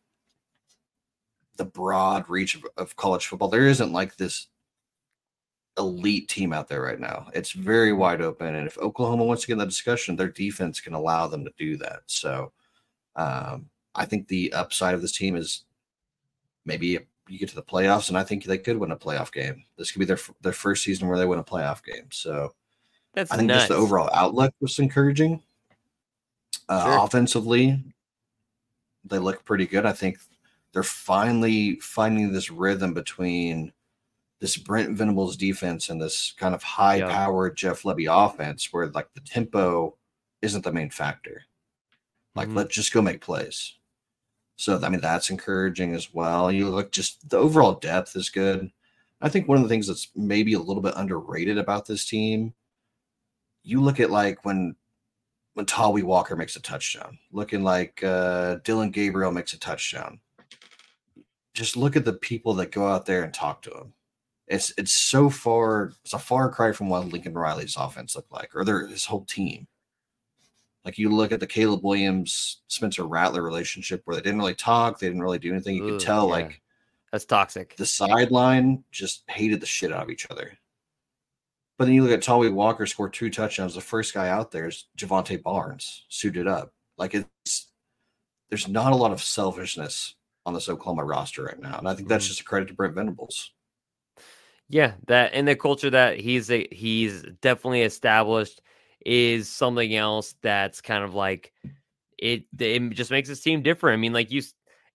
[1.57, 4.49] the broad reach of, of college football, there isn't like this
[5.79, 7.29] elite team out there right now.
[7.35, 8.55] It's very wide open.
[8.55, 11.53] And if Oklahoma wants to get in the discussion, their defense can allow them to
[11.59, 12.01] do that.
[12.07, 12.53] So
[13.17, 15.65] um, I think the upside of this team is
[16.65, 16.99] maybe
[17.29, 19.65] you get to the playoffs, and I think they could win a playoff game.
[19.77, 22.07] This could be their their first season where they win a playoff game.
[22.11, 22.55] So
[23.15, 23.61] that's I think nuts.
[23.61, 25.43] just the overall outlook was encouraging.
[26.69, 27.05] Uh, Sure.
[27.05, 27.83] Offensively,
[29.05, 29.87] they look pretty good.
[29.87, 30.19] I think
[30.73, 33.73] they're finally finding this rhythm between
[34.41, 37.13] this Brent Venables defense and this kind of high Yeah.
[37.13, 39.97] powered Jeff Lebby offense where like the tempo
[40.43, 41.45] isn't the main factor.
[42.35, 42.57] Like, Mhm.
[42.57, 43.75] let's just go make plays.
[44.57, 46.51] So, I mean, that's encouraging as well.
[46.51, 48.71] You look just the overall depth is good.
[49.21, 52.55] I think one of the things that's maybe a little bit underrated about this team,
[53.63, 54.77] you look at like when
[55.55, 60.21] when Tawee Walker makes a touchdown, looking like uh, Dillon Gabriel makes a touchdown.
[61.53, 63.93] Just look at the people that go out there and talk to him.
[64.51, 68.51] It's it's so far it's a far cry from what Lincoln Riley's offense looked like,
[68.55, 69.67] or their his whole team.
[70.85, 74.99] Like you look at the Caleb Williams Spencer Rattler relationship where they didn't really talk,
[74.99, 75.77] they didn't really do anything.
[75.77, 76.33] You Ugh, could tell yeah.
[76.33, 76.61] like
[77.13, 77.77] That's toxic.
[77.77, 80.53] the sideline just hated the shit out of each other.
[81.79, 83.75] But then you look at Tawee Walker scored two touchdowns.
[83.75, 86.73] The first guy out there is Javante Barnes, suited up.
[86.99, 87.69] Like it's
[88.49, 91.79] there's not a lot of selfishness on this Oklahoma roster right now.
[91.79, 92.29] And I think that's Mhm.
[92.29, 93.53] just a credit to Brent Venables.
[94.71, 98.63] Yeah, that and the culture that he's a, he's definitely established
[99.05, 101.53] is something else that's kind of like
[102.19, 102.45] it.
[102.59, 103.99] It just makes his team different.
[103.99, 104.43] I mean, like you,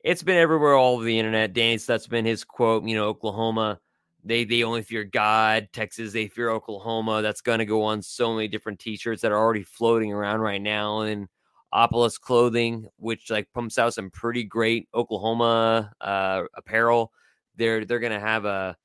[0.04, 1.54] it's been everywhere all over the internet.
[1.54, 2.86] Danny that's been his quote.
[2.86, 3.80] You know, Oklahoma,
[4.24, 5.70] they they only fear God.
[5.74, 7.22] Texas, they fear Oklahoma.
[7.22, 10.62] That's going to go on so many different T-shirts that are already floating around right
[10.62, 11.28] now and
[11.74, 17.12] Opolis clothing, which like pumps out some pretty great Oklahoma uh, apparel.
[17.58, 18.78] They're they're gonna have a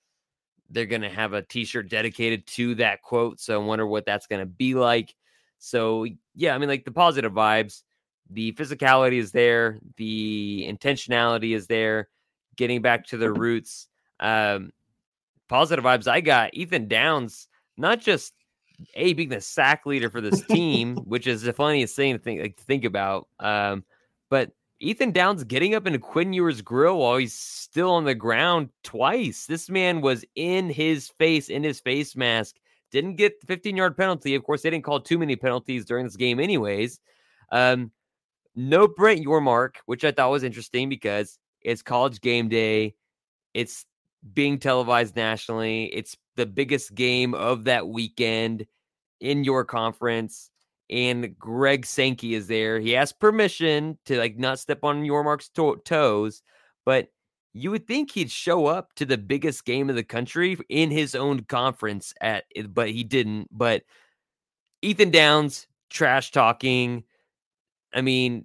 [0.70, 4.26] they're going to have a t-shirt dedicated to that quote so i wonder what that's
[4.26, 5.14] going to be like.
[5.58, 7.82] So yeah i mean like the positive vibes
[8.30, 12.08] the physicality is there the intentionality is there
[12.56, 13.88] getting back to the roots
[14.20, 14.72] um
[15.48, 18.32] positive vibes i got ethan downs not just
[18.94, 22.40] a being the sack leader for this team which is the funniest thing to think
[22.40, 23.84] like to think about um
[24.28, 28.70] but Ethan Downs getting up into Quinn Ewers' grill while he's still on the ground
[28.82, 29.44] twice.
[29.44, 32.56] This man was in his face, in his face mask.
[32.90, 34.34] Didn't get the 15 yard penalty.
[34.34, 36.98] Of course, they didn't call too many penalties during this game, anyways.
[37.52, 37.92] Um,
[38.56, 42.94] no Brett Yormark, which I thought was interesting because it's college game day.
[43.52, 43.84] It's
[44.32, 45.86] being televised nationally.
[45.86, 48.66] It's the biggest game of that weekend
[49.20, 50.49] in your conference
[50.90, 52.80] and Greg Sankey is there.
[52.80, 56.42] He asked permission to like not step on Yormark's to- toes,
[56.84, 57.08] but
[57.52, 61.14] you would think he'd show up to the biggest game of the country in his
[61.14, 63.48] own conference at eh, but he didn't.
[63.50, 63.82] But
[64.82, 67.04] Ethan Downs trash talking.
[67.94, 68.44] I mean,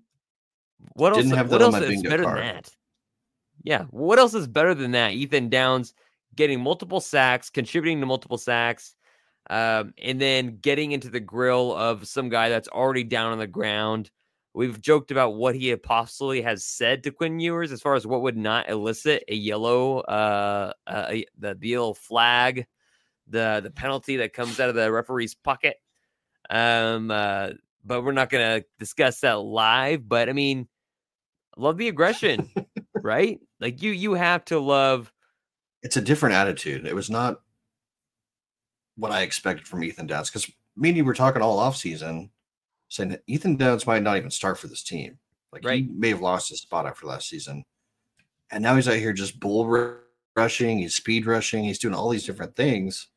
[0.94, 1.38] what Didn't oh else?
[1.38, 2.38] have what else is better card.
[2.38, 2.76] than that?
[3.64, 5.14] Yeah, what else is better than that?
[5.14, 5.94] Ethan Downs
[6.36, 8.96] getting multiple sacks, contributing to multiple sacks,
[9.50, 13.48] um, and then getting into the grill of some guy that's already down on the
[13.48, 14.10] ground.
[14.54, 18.22] We've joked about what he possibly has said to Quinn Ewers as far as what
[18.22, 22.66] would not elicit a yellow, uh, uh a- the, the yellow flag,
[23.28, 25.78] the the penalty that comes out of the referee's pocket.
[26.50, 27.50] Um, uh,
[27.84, 30.08] but we're not gonna discuss that live.
[30.08, 30.68] But I mean,
[31.58, 32.50] love the aggression,
[32.96, 33.40] right?
[33.60, 35.12] Like you, you have to love.
[35.84, 36.86] It's a different attitude.
[36.86, 37.42] It was not
[38.98, 42.30] what I expected from Ethan Downs because me and you were talking all off season
[42.90, 45.18] saying that Ethan Downs might not even start for this team.
[45.52, 45.84] Like Right.
[45.86, 47.64] he may have lost his spot after last season.
[48.52, 49.66] And now he's out here just bull
[50.36, 53.08] rushing, he's speed rushing, he's doing all these different things.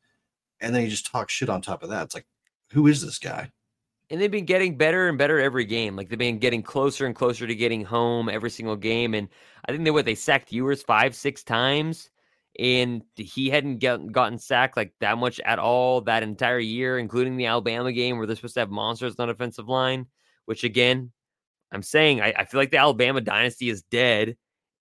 [0.59, 2.03] And then he just talks shit on top of that.
[2.03, 2.25] It's like,
[2.71, 3.51] who is this guy?
[4.11, 5.95] and they've been getting better and better every game.
[5.95, 9.13] Like they've been getting closer and closer to getting home every single game.
[9.13, 9.29] And
[9.65, 12.09] I think they what they sacked Ewers five, six times,
[12.57, 17.37] and he hadn't get, gotten sacked like that much at all that entire year, including
[17.37, 20.07] the Alabama game where they're supposed to have monsters on offensive line.
[20.45, 21.11] Which again,
[21.71, 24.35] I'm saying I, I feel like the Alabama dynasty is dead,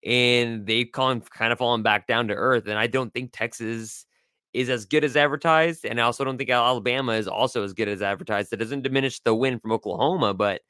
[0.04, 2.66] and they've kind kind of fallen back down to earth.
[2.66, 4.06] And I don't think Texas
[4.54, 7.88] is as good as advertised, and I also don't think Alabama is also as good
[7.88, 8.50] as advertised.
[8.50, 10.62] That doesn't diminish the win from Oklahoma, but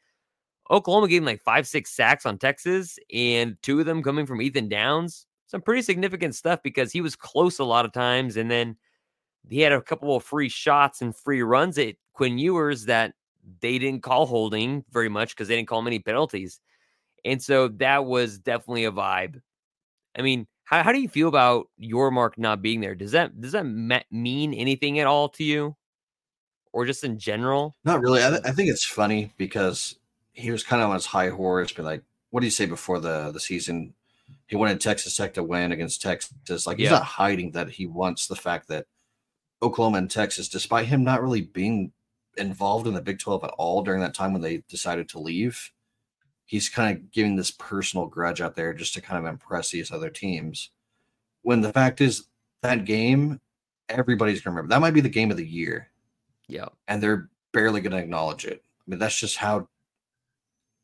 [0.71, 4.43] Oklahoma gave him like five, six sacks on Texas, and two of them coming from
[4.43, 5.27] Ethan Downs.
[5.49, 8.77] Some pretty significant stuff because he was close a lot of times, and then
[9.49, 13.15] he had a couple of free shots and free runs at Quinn Ewers that
[13.61, 16.61] they didn't call holding very much because they didn't call many penalties,
[17.25, 19.41] and so that was definitely a vibe.
[20.17, 22.95] I mean, how, how do you feel about Yormark not being there?
[22.95, 25.77] Does that does that me- mean anything at all to you,
[26.73, 27.75] or just in general?
[27.85, 28.23] Not really.
[28.23, 29.97] I, th- I think it's funny because
[30.33, 33.01] he was kind of on his high horse, be like, what do you say before
[33.01, 33.95] the, the season?
[34.49, 36.67] He wanted Texas Tech to win against Texas.
[36.67, 36.93] Like, he's Yeah.
[36.99, 38.87] not hiding that he wants the fact that
[39.63, 41.93] Oklahoma and Texas, despite him not really being
[42.37, 45.71] involved in the Big 12 at all during that time when they decided to leave.
[46.47, 49.91] He's kind of giving this personal grudge out there just to kind of impress these
[49.93, 50.71] other teams.
[51.43, 52.27] When the fact is,
[52.63, 53.41] that game,
[53.89, 54.69] everybody's going to remember.
[54.75, 55.91] That might be the game of the year.
[56.47, 56.69] Yeah.
[56.87, 58.65] And they're barely going to acknowledge it.
[58.65, 59.69] I mean, that's just how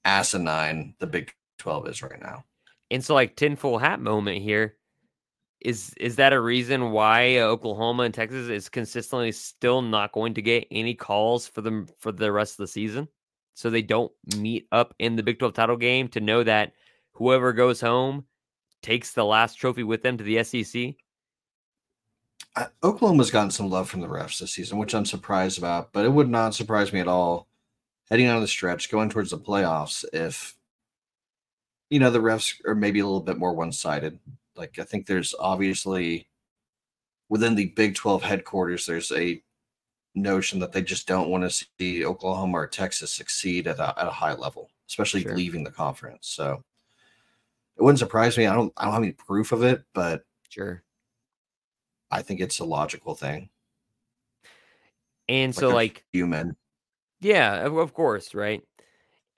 [0.04, 2.44] asinine the Big 12 is right now.
[2.94, 4.76] And so, like, tinfoil hat moment here
[5.60, 10.34] is is that a reason why uh, Oklahoma and Texas is consistently still not going
[10.34, 13.08] to get any calls for them for the rest of the season?
[13.54, 16.74] So they don't meet up in the Big 12 title game to know that
[17.14, 18.26] whoever goes home
[18.80, 20.94] takes the last trophy with them to the SEC.
[22.54, 26.04] I, Oklahoma's gotten some love from the refs this season, which I'm surprised about, but
[26.04, 27.48] it would not surprise me at all
[28.08, 30.56] heading of the stretch, going towards the playoffs, if
[31.90, 34.18] you know the refs are maybe a little bit more one sided.
[34.56, 36.28] Like I think there's obviously
[37.28, 39.42] within the Big 12 headquarters, there's a
[40.14, 44.06] notion that they just don't want to see Oklahoma or Texas succeed at a, at
[44.06, 45.36] a high level, especially Sure.
[45.36, 46.28] leaving the conference.
[46.28, 46.62] So
[47.76, 48.46] it wouldn't surprise me.
[48.46, 50.82] I don't I don't have any proof of it, but Sure.
[52.10, 53.48] I think it's a logical thing.
[55.28, 56.56] And so, like, human.
[57.20, 58.62] Yeah, of, of course, right?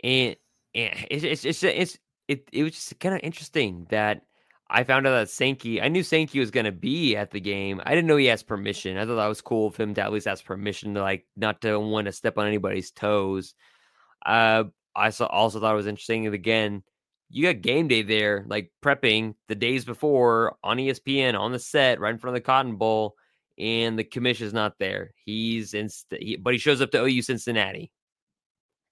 [0.02, 0.36] And,
[0.74, 4.22] and it's it's it's it's it it was just kind of interesting that
[4.68, 5.80] I found out that Sankey.
[5.80, 7.80] I knew Sankey was going to be at the game.
[7.84, 8.96] I didn't know he has permission.
[8.96, 11.60] I thought that was cool of him to at least ask permission to like not
[11.62, 13.54] to want to step on anybody's toes.
[14.24, 14.64] Uh,
[14.94, 16.26] I saw, also thought it was interesting.
[16.26, 16.82] And again,
[17.28, 22.00] you got game day there, like prepping the days before on ESPN on the set
[22.00, 23.14] right in front of the Cotton Bowl
[23.58, 25.12] and the commission's not there.
[25.24, 27.90] He's in, st- he, but he shows up to OU Cincinnati.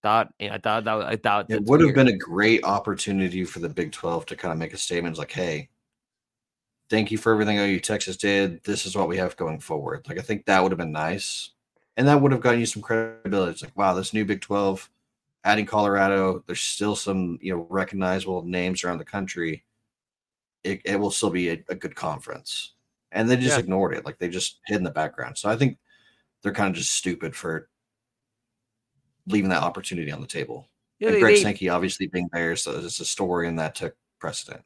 [0.04, 3.68] I thought that was- I thought It would have been a great opportunity for the
[3.68, 5.68] Big 12 to kind of make a statement like, hey,
[6.90, 8.62] thank you for everything OU Texas did.
[8.64, 10.06] This is what we have going forward.
[10.08, 11.50] Like, I think that would have been nice.
[11.96, 13.52] And that would have gotten you some credibility.
[13.52, 14.90] It's like, wow, this new Big 12,
[15.44, 19.64] adding Colorado, there's still some, you know, recognizable names around the country.
[20.64, 22.72] It, it will still be a, a good conference.
[23.12, 23.60] And they just Yeah.
[23.60, 24.04] ignored it.
[24.04, 25.38] Like, they just hid in the background.
[25.38, 25.78] So I think
[26.42, 27.68] they're kind of just stupid for
[29.26, 30.68] leaving that opportunity on the table.
[30.98, 33.96] Yeah, and they, Greg Sankey obviously being there, so it's a story and that took
[34.20, 34.62] precedent.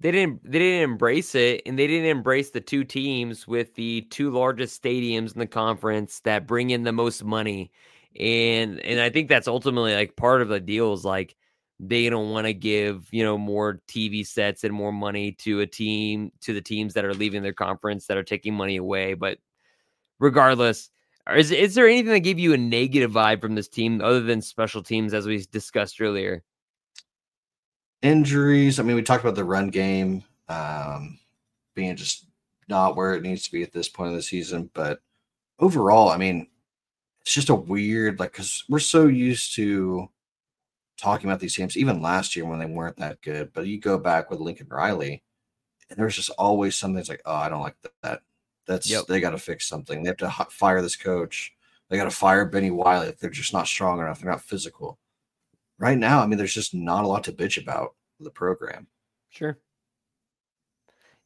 [0.00, 4.02] they didn't they didn't embrace it and they didn't embrace the two teams with the
[4.10, 7.70] two largest stadiums in the conference that bring in the most money.
[8.18, 11.36] And and i think that's ultimately like part of the deal is like
[11.80, 15.66] they don't want to give you know more tv sets and more money to a
[15.66, 19.14] team to the teams that are leaving their conference that are taking money away.
[19.14, 19.38] But
[20.18, 20.90] regardless
[21.36, 24.40] is, is there anything that gave you a negative vibe from this team other than
[24.40, 26.42] special teams as we discussed earlier
[28.00, 28.78] Injuries.
[28.78, 31.18] I mean, we talked about the run game um,
[31.74, 32.26] being just
[32.68, 35.00] not where it needs to be at this point of the season, but
[35.58, 36.46] overall, I mean,
[37.22, 40.08] it's just a weird like because we're so used to
[40.96, 43.52] talking about these teams, even last year when they weren't that good.
[43.52, 45.24] But you go back with Lincoln Riley,
[45.90, 48.20] and there's just always something that's like, oh, I don't like that.
[48.68, 49.06] That's Yep.
[49.06, 50.02] they got to fix something.
[50.02, 51.52] They have to fire this coach.
[51.88, 53.14] They got to fire Bennie Wylie.
[53.18, 54.20] They're just not strong enough.
[54.20, 54.98] They're not physical.
[55.78, 58.86] Right now, I mean, there's just not a lot to bitch about the program.
[59.30, 59.58] sure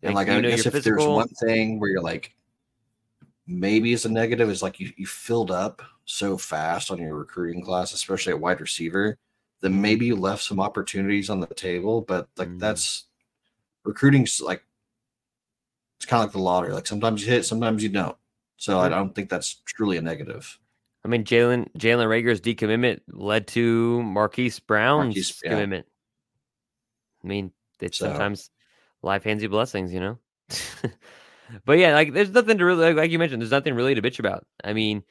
[0.03, 2.35] And Like, like, I know, guess if there's one thing where you're like,
[3.47, 7.65] maybe it's a negative, is like you, you filled up so fast on your recruiting
[7.65, 9.19] class, especially at wide receiver,
[9.61, 12.03] that maybe you left some opportunities on the table.
[12.03, 12.59] But like Mhm.
[12.61, 13.07] that's
[13.85, 14.65] recruiting's like
[16.03, 16.73] it's kind of like the lottery.
[16.73, 18.17] Like sometimes you hit, sometimes you don't.
[18.57, 20.59] So I don't think that's truly a negative.
[21.05, 25.51] I mean, Jalen Jalen Rager's decommitment led to Marquise Brown's Marquise, yeah.
[25.51, 25.87] commitment.
[27.23, 28.51] I mean, it's So- sometimes
[29.03, 30.19] life hands you blessings, you know.
[31.65, 33.43] but yeah, like there's nothing to really like, like you mentioned.
[33.43, 34.45] There's nothing really to bitch about.
[34.65, 35.05] I mean,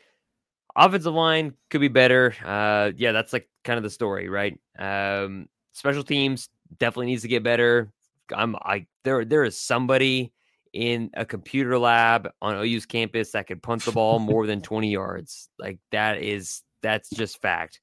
[0.76, 2.36] offensive line could be better.
[2.44, 4.60] Uh, yeah, that's like kind of the story, right?
[4.78, 7.94] Um, special teams definitely needs to get better.
[8.36, 10.34] I'm I there there is somebody
[10.74, 14.90] in a computer lab on OU's campus that could punt the ball more than 20
[14.90, 15.50] yards.
[15.60, 17.82] Like that is that's just fact.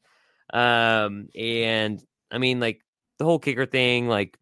[0.52, 2.80] Um and I mean like
[3.18, 4.38] the whole kicker thing like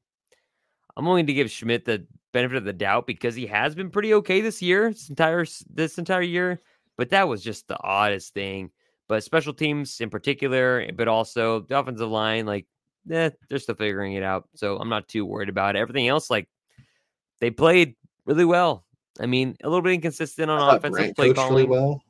[0.97, 4.15] I'm willing to give Schmidt the benefit of the doubt because he has been pretty
[4.15, 6.61] okay this year, this entire this entire year,
[6.97, 8.71] but that was just the oddest thing.
[9.09, 12.67] But special teams in particular, but also the offensive line like
[13.11, 14.49] eh, they're still figuring it out.
[14.55, 15.81] So I'm not too worried about it.
[15.81, 16.49] Everything else like
[17.41, 17.95] they played
[18.27, 18.85] really well.
[19.19, 22.03] I mean, a little bit inconsistent on I offensive play calling really well.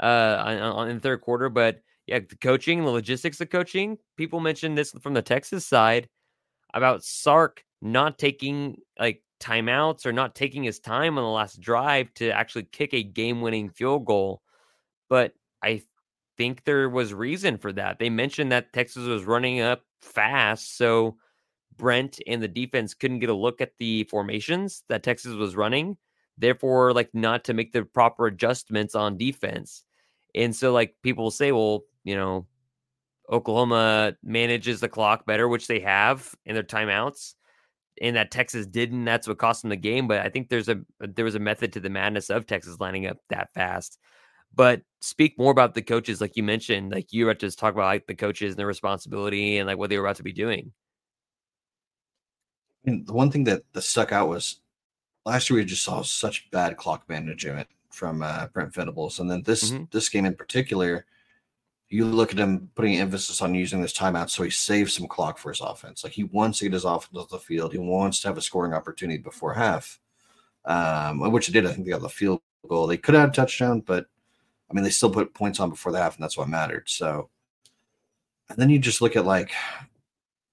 [0.00, 3.98] uh on, on in the third quarter, but yeah, the coaching, the logistics of coaching.
[4.16, 6.08] People mentioned this from the Texas side
[6.74, 12.12] about Sark not taking like timeouts or not taking his time on the last drive
[12.14, 14.42] to actually kick a game-winning field goal.
[15.08, 15.32] But
[15.62, 15.82] I
[16.36, 17.98] think there was reason for that.
[17.98, 21.16] They mentioned that Texas was running up fast, so
[21.78, 25.96] Brent and the defense couldn't get a look at the formations that Texas was running,
[26.36, 29.84] therefore, like not to make the proper adjustments on defense.
[30.34, 32.46] And so, like people will say, well, you know,
[33.30, 37.34] Oklahoma manages the clock better, which they have in their timeouts,
[38.00, 39.04] and that Texas didn't.
[39.04, 40.08] That's what cost them the game.
[40.08, 43.06] But I think there's a there was a method to the madness of Texas lining
[43.06, 43.98] up that fast.
[44.54, 47.86] But speak more about the coaches, like you mentioned, like you had to talk about
[47.86, 50.72] like the coaches and their responsibility and like what they were about to be doing.
[52.88, 54.60] And the one thing that, that stuck out was
[55.24, 59.42] last year we just saw such bad clock management from uh, Brent Venables, and then
[59.42, 59.84] this mm-hmm.
[59.90, 61.04] this game in particular,
[61.88, 65.38] you look at him putting emphasis on using this timeout so he saves some clock
[65.38, 66.04] for his offense.
[66.04, 68.42] Like he wants to get his offense off the field, he wants to have a
[68.42, 70.00] scoring opportunity before half,
[70.64, 71.66] um, which it did.
[71.66, 72.86] I think they got the field goal.
[72.86, 74.06] They could have a touchdown, but
[74.70, 76.88] I mean they still put points on before the half, and that's what mattered.
[76.88, 77.28] So,
[78.48, 79.50] and then you just look at like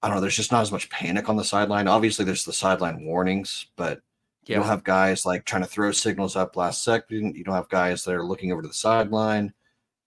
[0.06, 0.22] I don't know.
[0.22, 1.88] There's just not as much panic on the sideline.
[1.88, 4.04] Obviously, there's the sideline warnings, but
[4.44, 4.58] yeah.
[4.58, 7.36] you don't have guys like trying to throw signals up last second.
[7.36, 9.52] You don't have guys that are looking over to the sideline.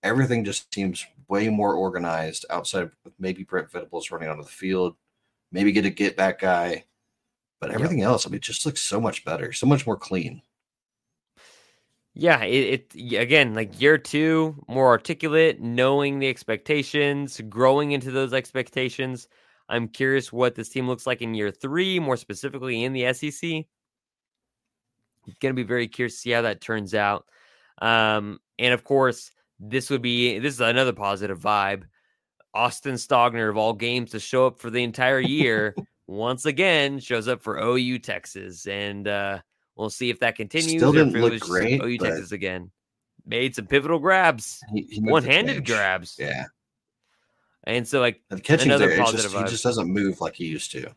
[0.04, 4.94] Everything just seems way more organized outside of maybe Brent Venables running onto the field,
[5.50, 6.84] maybe get a get back guy,
[7.60, 10.42] but everything else, I mean, just looks so much better, so much more clean.
[12.14, 18.32] Yeah, it, it, again like year two, more articulate, knowing the expectations, growing into those
[18.32, 19.26] expectations.
[19.68, 23.50] I'm curious what this team looks like in year three, more specifically in the SEC.
[25.40, 27.26] Going to be very curious to see how that turns out.
[27.82, 31.84] Um, and of course, this would be this is another positive vibe.
[32.54, 35.74] Austin Stogner of all games to show up for the entire year
[36.06, 39.38] once again shows up for OU Texas, and uh,
[39.76, 40.80] we'll see if that continues.
[40.80, 41.80] Still didn't look great.
[41.82, 42.70] OU Texas again
[43.26, 44.60] made some pivotal grabs,
[44.98, 46.16] one-handed grabs.
[46.18, 46.46] Yeah,
[47.68, 50.46] and so like the catching another there, positive just, he just doesn't move like he
[50.46, 50.90] used to.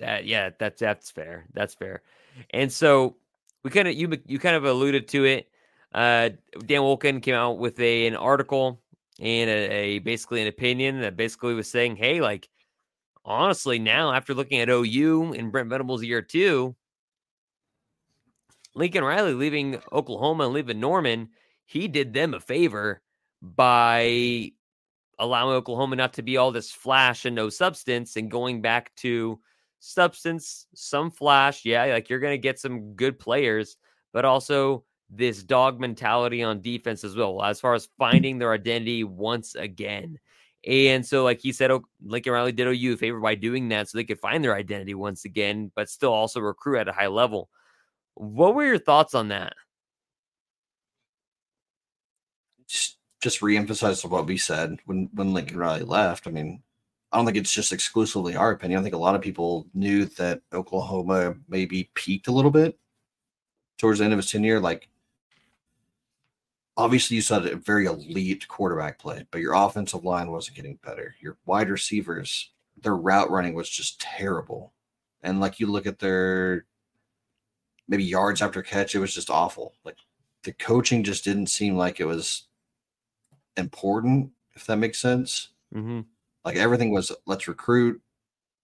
[0.00, 1.46] That yeah, that's that's fair.
[1.54, 2.02] That's fair.
[2.50, 3.16] And so
[3.62, 5.48] we kind of you you kind of alluded to it.
[5.92, 6.30] Uh,
[6.66, 8.80] Dan Wolken came out with a an article
[9.20, 12.48] and a, a basically an opinion that basically was saying, hey, like
[13.24, 16.74] honestly, now after looking at OU and Brent Venables year two,
[18.74, 21.28] Lincoln Riley leaving Oklahoma and leaving Norman,
[21.64, 23.00] he did them a favor
[23.40, 24.50] by
[25.18, 29.40] allowing Oklahoma not to be all this flash and no substance and going back to
[29.80, 31.64] substance, some flash.
[31.64, 33.76] Yeah, like you're going to get some good players,
[34.12, 39.04] but also this dog mentality on defense as well, as far as finding their identity
[39.04, 40.18] once again.
[40.66, 43.88] And so, like he said, oh, Lincoln Riley did OU a favor by doing that
[43.88, 47.08] so they could find their identity once again, but still also recruit at a high
[47.08, 47.50] level.
[48.14, 49.54] What were your thoughts on that?
[53.24, 56.26] Just reemphasize what we said when when Lincoln Riley left.
[56.26, 56.62] I mean,
[57.10, 58.78] I don't think it's just exclusively our opinion.
[58.78, 62.78] I think a lot of people knew that Oklahoma maybe peaked a little bit
[63.78, 64.60] towards the end of his tenure.
[64.60, 64.90] Like,
[66.76, 71.14] obviously, you saw a very elite quarterback play, but your offensive line wasn't getting better.
[71.22, 72.52] Your wide receivers,
[72.82, 74.74] their route running was just terrible.
[75.22, 76.66] And like you look at their
[77.88, 79.72] maybe yards after catch, it was just awful.
[79.82, 79.96] Like
[80.42, 82.48] the coaching just didn't seem like it was
[83.56, 85.48] important, if that makes sense.
[85.74, 86.00] Mm-hmm.
[86.44, 88.00] Like everything was let's recruit,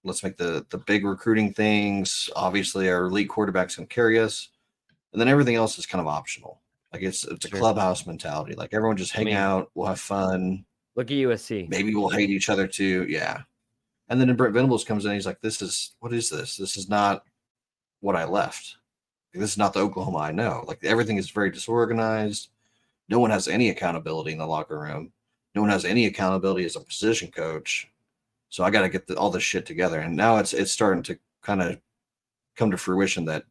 [0.05, 2.28] let's make the the big recruiting things.
[2.36, 4.49] Obviously, our elite quarterbacks can carry us,
[5.12, 6.61] and then everything else is kind of optional.
[6.93, 7.59] Like it's it's a sure.
[7.59, 8.55] clubhouse mentality.
[8.55, 10.64] Like everyone just hang I mean, out, we'll have fun.
[10.97, 11.68] Look at USC.
[11.68, 13.07] Maybe we'll hate each other too.
[13.09, 13.43] Yeah.
[14.09, 16.57] And then Brent Venables comes in, he's like, "This is what is this?
[16.57, 17.24] This is not
[18.01, 18.76] what I left.
[19.32, 20.64] This is not the Oklahoma I know.
[20.66, 22.49] Like everything is very disorganized.
[23.11, 25.12] No one has any accountability in the locker room.
[25.54, 27.90] No one has any accountability as a position coach.
[28.48, 30.00] So I got to get the, all this shit together.
[30.00, 31.80] And now it's it's starting to kind of
[32.56, 33.44] come to fruition that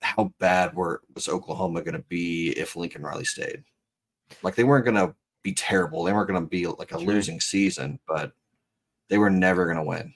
[0.00, 3.64] how bad were was Oklahoma going to be if Lincoln Riley stayed?
[4.42, 6.04] Like they weren't going to be terrible.
[6.04, 7.06] They weren't going to be like a sure.
[7.06, 8.32] losing season, but
[9.08, 10.14] they were never going to win.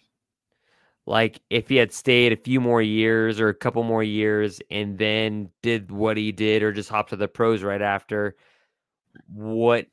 [1.11, 4.97] Like if he had stayed a few more years or a couple more years and
[4.97, 8.37] then did what he did or just hopped to the pros right after,
[9.27, 9.89] what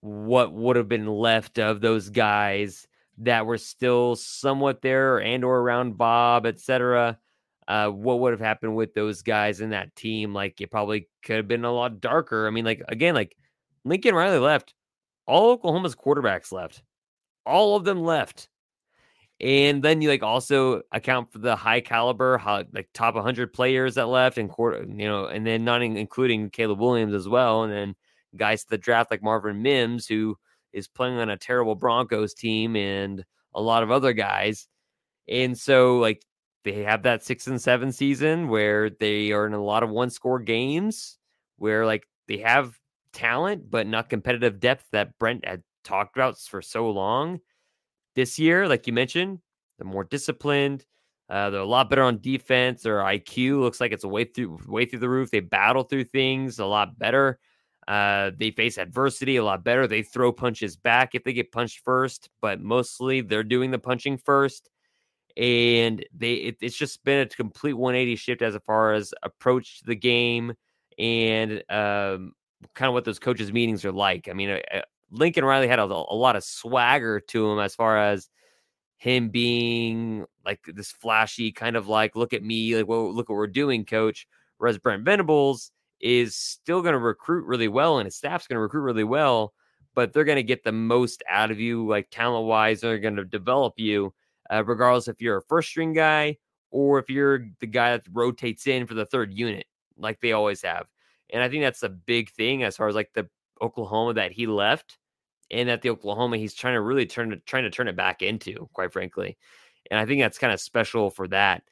[0.00, 2.88] what would have been left of those guys
[3.18, 7.18] that were still somewhat there and or around Bob, etc.
[7.66, 10.32] Uh, what would have happened with those guys in that team?
[10.32, 12.46] Like it probably could have been a lot darker.
[12.46, 13.36] I mean, like again, like
[13.84, 14.72] Lincoln Riley left,
[15.26, 16.82] all Oklahoma's quarterbacks left,
[17.44, 18.48] all of them left.
[19.40, 23.94] And then you like also account for the high caliber, how, like top 100 players
[23.94, 27.62] that left, and quarter, you know, and then not including Caleb Williams as well.
[27.62, 27.94] And then
[28.36, 30.36] guys to the draft like Marvin Mims, who
[30.72, 33.24] is playing on a terrible Broncos team, and
[33.54, 34.66] a lot of other guys.
[35.28, 36.24] And so, like,
[36.64, 40.10] they have that six and seven season where they are in a lot of one
[40.10, 41.18] score games
[41.58, 42.78] where, like, they have
[43.12, 47.40] talent, but not competitive depth that Brent had talked about for so long.
[48.18, 49.38] This year, like you mentioned,
[49.78, 50.84] they're more disciplined.
[51.30, 52.82] Uh, they're a lot better on defense.
[52.82, 55.30] Their IQ looks like it's way through way through the roof.
[55.30, 57.38] They battle through things a lot better.
[57.86, 59.86] Uh, they face adversity a lot better.
[59.86, 64.18] They throw punches back if they get punched first, but mostly they're doing the punching
[64.18, 64.68] first.
[65.36, 69.84] And they it, it's just been a complete 180 shift as far as approach to
[69.86, 70.54] the game
[70.98, 72.32] and um,
[72.74, 74.28] kind of what those coaches meetings are like.
[74.28, 74.60] I mean,
[75.10, 78.28] Lincoln Riley had a, a lot of swagger to him as far as
[78.96, 83.36] him being like this flashy kind of like look at me like well look what
[83.36, 84.26] we're doing coach.
[84.58, 88.60] Whereas brent venables is still going to recruit really well and his staff's going to
[88.60, 89.52] recruit really well
[89.94, 93.16] but they're going to get the most out of you like talent wise they're going
[93.16, 94.12] to develop you
[94.50, 96.36] uh, regardless if you're a first string guy
[96.70, 100.62] or if you're the guy that rotates in for the third unit like they always
[100.62, 100.86] have
[101.30, 103.28] and i think that's a big thing as far as like the
[103.60, 104.97] oklahoma that he left
[105.50, 108.68] and at the Oklahoma, he's trying to really turn trying to turn it back into,
[108.72, 109.36] quite frankly.
[109.90, 111.62] And I think that's kind of special for that.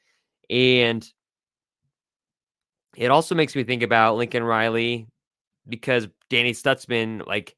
[0.48, 1.06] And
[2.96, 5.06] it also makes me think about Lincoln Riley
[5.68, 7.56] because Danny Stutsman, like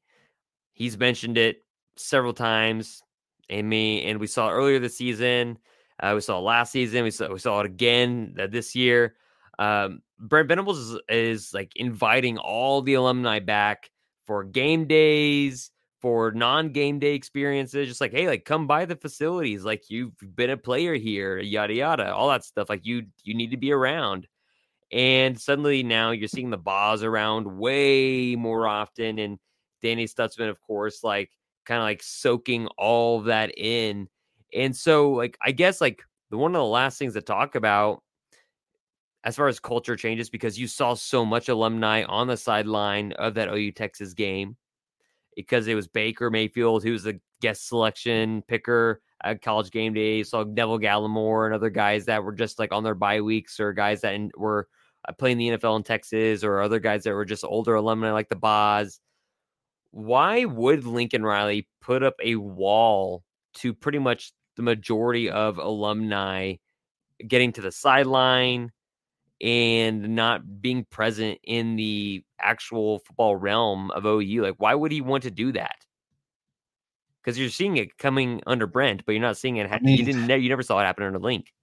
[0.73, 1.63] he's mentioned it
[1.95, 3.01] several times.
[3.49, 5.57] And me, and we saw earlier this season.
[5.99, 7.03] Uh, we saw last season.
[7.03, 9.15] We saw we saw it again uh, this year.
[9.57, 13.89] Um, Brent Venables is, is like inviting all the alumni back
[14.25, 19.65] for game days, for non-game day experiences just like hey like come by the facilities
[19.65, 23.51] like you've been a player here yada yada all that stuff like you you need
[23.51, 24.27] to be around.
[24.91, 29.37] And suddenly now you're seeing the Boz around way more often and
[29.81, 31.29] danny Stutsman of course like
[31.65, 34.07] kind of like soaking all that in.
[34.53, 38.01] And so like i guess like the one of the last things to talk about
[39.25, 43.33] as far as culture changes because you saw so much alumni on the sideline of
[43.33, 44.55] that ou texas game
[45.45, 50.23] because it was Baker Mayfield who was the guest selection picker at college game day.
[50.23, 53.73] So Neville Gallimore and other guys that were just like on their bye weeks or
[53.73, 54.67] guys that were
[55.07, 58.29] uh, playing the NFL in Texas or other guys that were just older alumni like
[58.29, 58.99] the Boz.
[59.91, 63.23] Why would Lincoln Riley put up a wall
[63.55, 66.55] to pretty much the majority of alumni
[67.27, 68.71] getting to the sideline,
[69.41, 74.41] and not being present in the actual football realm of OU.
[74.43, 75.75] Like, why would he want to do that?
[77.21, 79.69] Because you're seeing it coming under Brent, but you're not seeing it.
[79.69, 80.29] Ha- I mean, you didn't.
[80.29, 81.53] You never saw it happen under Link.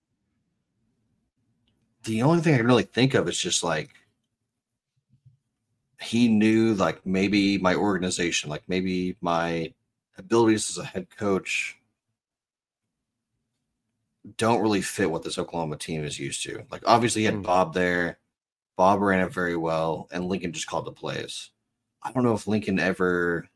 [2.04, 3.90] The only thing I can really think of is just like
[6.00, 9.72] he knew, like maybe my organization, like maybe my
[10.18, 11.76] abilities as a head coach
[14.36, 16.64] don't really fit what this Oklahoma team is used to.
[16.70, 17.42] Like obviously he had mm.
[17.42, 18.18] Bob there.
[18.76, 21.50] Bob ran it very well, and Lincoln just called the plays.
[22.02, 23.48] I don't know if Lincoln ever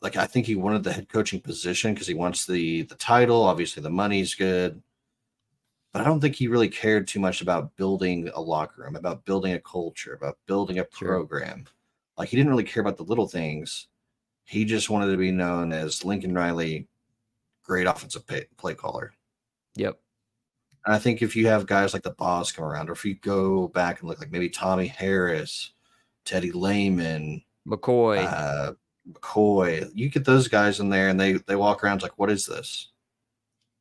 [0.00, 3.42] like I think he wanted the head coaching position because he wants the the title.
[3.42, 4.82] Obviously the money's good.
[5.92, 9.24] But I don't think he really cared too much about building a locker room, about
[9.24, 11.64] building a culture, about building a program.
[11.64, 11.74] Sure.
[12.18, 13.88] Like he didn't really care about the little things.
[14.44, 16.88] He just wanted to be known as Lincoln Riley
[17.68, 19.12] great offensive pay, play caller.
[19.76, 20.00] Yep.
[20.86, 23.14] And I think if you have guys like the Boz come around, or if you
[23.16, 25.72] go back and look like maybe Tommie Harris,
[26.24, 28.72] Teddy Lehman, McCoy, uh,
[29.12, 32.46] McCoy, you get those guys in there and they they walk around like, what is
[32.46, 32.88] this?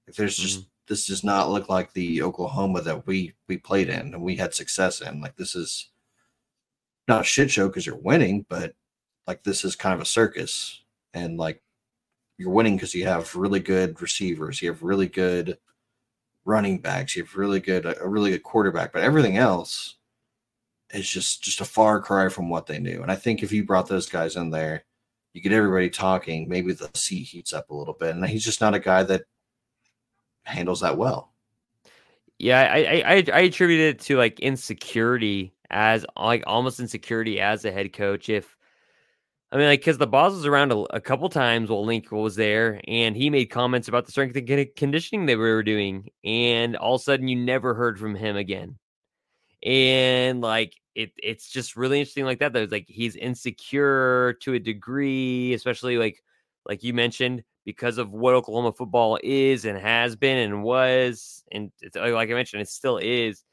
[0.08, 0.68] If there's just mm-hmm.
[0.88, 4.54] this does not look like the Oklahoma that we we played in and we had
[4.54, 5.22] success in.
[5.22, 5.90] Like this is
[7.08, 8.74] not a shit show because you're winning, but
[9.28, 10.84] like this is kind of a circus.
[11.14, 11.62] And like
[12.38, 15.58] you're winning because you have really good receivers, you have really good
[16.46, 19.96] running backs, you have really good a really good quarterback, but everything else
[20.92, 23.02] is just just a far cry from what they knew.
[23.02, 24.84] And I think if you brought those guys in there,
[25.34, 28.16] you get everybody talking, maybe the seat heats up a little bit.
[28.16, 29.24] And he's just not a guy that
[30.44, 31.34] handles that well.
[32.40, 37.72] Yeah, I I I attribute it to like insecurity as like almost insecurity as a
[37.72, 38.30] head coach.
[38.30, 38.57] If
[39.52, 42.36] I mean, like, because the Boz was around a, a, couple times while Link was
[42.36, 46.96] there, and he made comments about the strength and conditioning they were doing, and all
[46.96, 48.78] of a sudden, you never heard from him again.
[49.64, 52.52] And like, it, it's just really interesting, like that.
[52.52, 56.22] There's like he's insecure to a degree, especially like,
[56.66, 61.72] like you mentioned, because of what Oklahoma football is and has been and was, and
[61.96, 63.44] like I mentioned, it still is.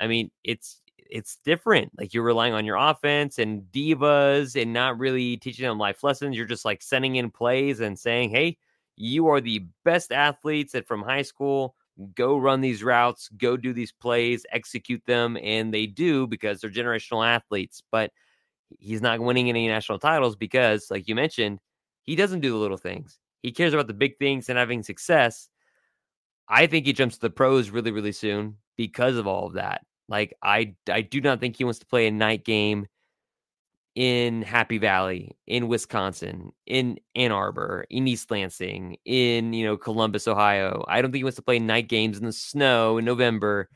[0.00, 1.92] I mean, it's it's different.
[1.98, 6.36] Like you're relying on your offense and divas and not really teaching them life lessons.
[6.36, 8.58] You're just like sending in plays and saying, "Hey,
[8.96, 11.74] you are the best athletes that from high school.
[12.14, 16.70] Go run these routes, go do these plays, execute them." And they do because they're
[16.70, 17.82] generational athletes.
[17.90, 18.12] But
[18.78, 21.60] he's not winning any national titles because, like you mentioned,
[22.02, 23.18] he doesn't do the little things.
[23.42, 25.48] He cares about the big things and having success.
[26.48, 29.84] I think he jumps to the pros really, really soon because of all of that.
[30.08, 32.86] Like I I do not think he wants to play a night game
[33.98, 40.28] in Happy Valley, in Wisconsin, in Ann Arbor, in East Lansing, in you know Columbus,
[40.28, 40.84] Ohio.
[40.86, 43.68] I don't think he wants to play night games in the snow in November,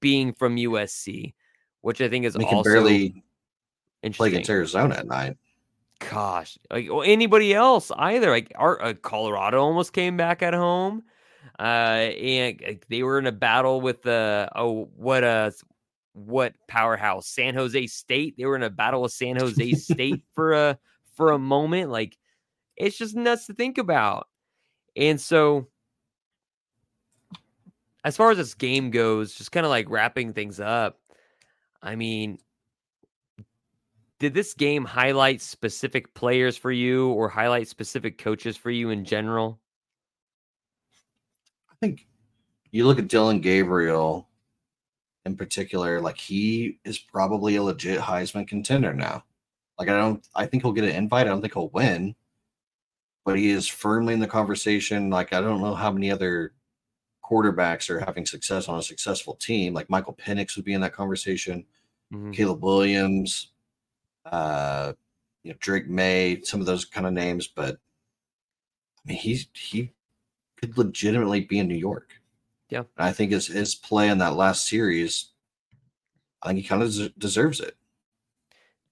[0.00, 1.34] being from USC,
[1.80, 3.24] which I think is He can also barely
[4.12, 5.36] play against Arizona at night.
[5.98, 8.30] Gosh, like or anybody else either.
[8.30, 11.02] Like our uh, Colorado almost came back at home,
[11.58, 15.50] uh, and uh, they were in a battle with the oh what uh
[16.12, 18.36] what powerhouse San Jose State.
[18.36, 20.78] They were in a battle with San Jose State for a
[21.14, 21.90] for a moment.
[21.90, 22.16] Like
[22.76, 24.28] it's just nuts to think about.
[24.96, 25.68] And so,
[28.04, 30.98] as far as this game goes, just kind of like wrapping things up.
[31.82, 32.38] I mean,
[34.18, 39.04] did this game highlight specific players for you or highlight specific coaches for you in
[39.04, 39.60] general?
[41.76, 42.06] I think
[42.70, 44.28] you look at Dillon Gabriel
[45.24, 49.24] in particular, like he is probably a legit Heisman contender now.
[49.78, 51.26] Like I don't I think he'll get an invite.
[51.26, 52.14] I don't think he'll win,
[53.24, 55.10] but he is firmly in the conversation.
[55.10, 56.54] Like I don't know how many other
[57.24, 59.74] quarterbacks are having success on a successful team.
[59.74, 61.66] Like Michael Penix would be in that conversation.
[62.12, 62.32] Mhm.
[62.32, 63.52] Caleb Williams,
[64.26, 64.92] uh,
[65.42, 67.78] you know, Drake Maye, some of those kind of names, but
[69.04, 69.92] I mean, he's he
[70.60, 72.10] could legitimately be in New York.
[72.70, 72.80] Yeah.
[72.96, 75.26] And I think his his play in that last series,
[76.42, 77.76] I think he kind of des- deserves it.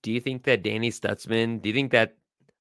[0.02, 2.16] Do you think that Danny Stutsman, do you think that,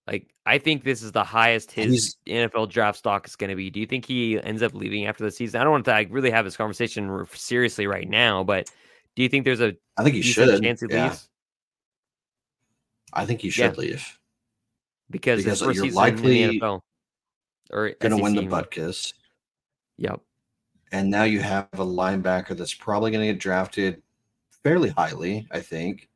[0.08, 3.70] like, I think this is the highest his NFL draft stock is going to be.
[3.70, 5.60] Do you think he ends up leaving after the season?
[5.60, 8.70] I don't want to like, really have this conversation seriously right now, but
[9.16, 10.62] do you think there's a I think he should.
[10.64, 11.04] chance he yeah.
[11.10, 11.30] leaves?
[13.12, 13.52] I think he Yeah.
[13.52, 14.20] should leave.
[15.10, 16.82] Because, Because, you're likely in the NFL
[17.72, 19.14] or Going to win the Butkus.
[19.98, 20.22] Yep.
[20.92, 24.02] And now you have a linebacker that's probably going to get drafted
[24.64, 26.10] fairly highly, I think.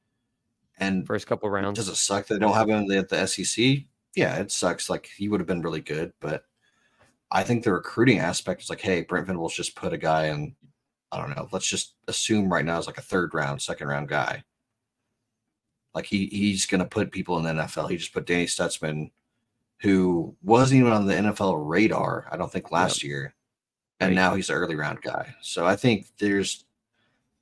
[0.79, 1.79] And First couple rounds.
[1.79, 3.79] Does it suck that they don't have him at the SEC?
[4.15, 4.89] Yeah, it sucks.
[4.89, 6.43] Like he would have been really good, but
[7.31, 10.55] I think the recruiting aspect is like, hey, Brent Venables just put a guy in.
[11.11, 11.47] I don't know.
[11.51, 14.43] Let's just assume right now is like a third round, second round guy.
[15.93, 17.89] Like he he's going to put people in the NFL.
[17.89, 19.11] He just put Danny Stutsman,
[19.79, 22.27] who wasn't even on the NFL radar.
[22.31, 23.35] I don't think last year,
[23.99, 24.15] and Right.
[24.15, 25.35] now he's an early round guy.
[25.41, 26.65] So I think there's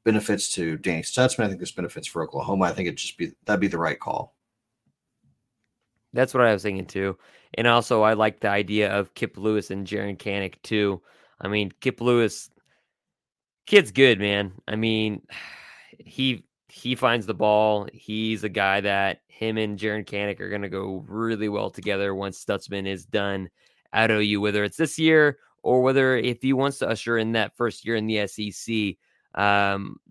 [0.03, 1.45] benefits to Danny Stutsman.
[1.45, 2.65] I think there's benefits for Oklahoma.
[2.65, 4.35] I think it just be that'd be the right call.
[6.13, 7.17] That's what I was thinking too.
[7.55, 11.01] And also, I like the idea of Kip Lewis and Jaren Kanak too.
[11.41, 12.49] I mean, Kip Lewis,
[13.65, 14.53] kid's good, man.
[14.67, 15.21] I mean,
[15.99, 16.45] he
[16.75, 17.87] he finds the ball.
[17.93, 22.13] He's a guy that him and Jaren Kanak are going to go really well together
[22.13, 23.49] once Stutsman is done
[23.93, 27.55] at OU, whether it's this year or whether if he wants to usher in that
[27.55, 28.97] first year in the SEC.
[29.41, 30.01] Um,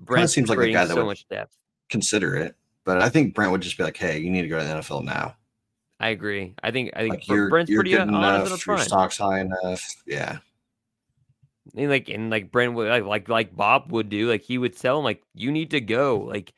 [0.00, 1.56] Brent's seems like a guy that so would- much depth.
[1.88, 4.58] Consider it, but I think Brent would just be like, "Hey, you need to go
[4.58, 5.36] to the NFL now.
[6.00, 6.54] I agree.
[6.62, 8.66] I think I think Like you're Brent's you're pretty good enough.
[8.66, 9.96] Your stock's high enough.
[10.06, 10.38] Yeah,
[11.76, 14.76] And like and like Brent would like, like like Bob would do, like he would
[14.76, 16.18] tell him like you need to go.
[16.18, 16.52] Like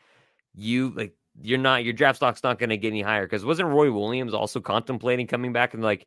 [0.54, 3.26] you like you're not your draft stock's not gonna get any higher.
[3.26, 6.06] Cause wasn't Roy Williams also contemplating coming back and like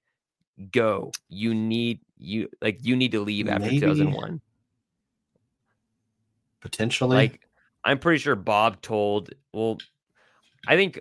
[0.71, 1.11] go.
[1.29, 3.79] You need you like you need to leave after Maybe.
[3.79, 4.39] 2001.
[6.61, 7.15] potentially.
[7.17, 7.41] Like
[7.83, 9.77] I'm pretty sure Bob told well
[10.67, 10.99] I think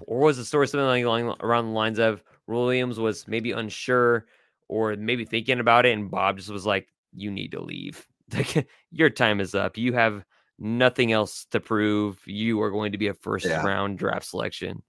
[0.00, 4.26] or was the story something like along around the lines of Williams was maybe unsure
[4.68, 6.88] or maybe thinking about it and Bob just was like
[7.18, 8.06] you need to leave.
[8.90, 9.76] Your time is up.
[9.76, 10.24] You have
[10.58, 12.20] nothing else to prove.
[12.26, 13.64] You are going to be a first Yeah.
[13.64, 14.82] round draft selection.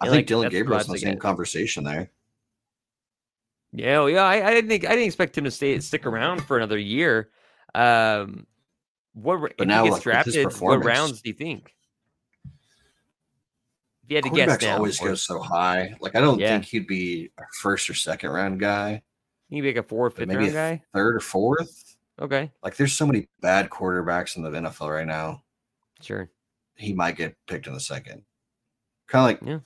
[0.00, 2.10] I And, think like, Dillon Gabriel's in the same conversation there.
[3.72, 4.22] Yeah, well, yeah.
[4.24, 7.30] I, I didn't think I didn't expect him to stay stick around for another year.
[7.74, 8.46] Um,
[9.12, 10.52] what ra- if now, he gets drafted?
[10.60, 11.74] What rounds do you think?
[14.04, 15.94] If you had to guess now, always or go so high.
[16.00, 16.52] Like I don't Yeah.
[16.52, 19.02] think he'd be a first or second round guy,
[19.50, 20.82] you like a four or fifth maybe round guy.
[20.94, 21.96] third or fourth.
[22.20, 25.42] Okay, Like there's so many bad quarterbacks in the NFL right now.
[26.00, 26.30] sure.
[26.74, 28.22] He might get picked in the second.
[29.06, 29.60] Kind of like Yeah.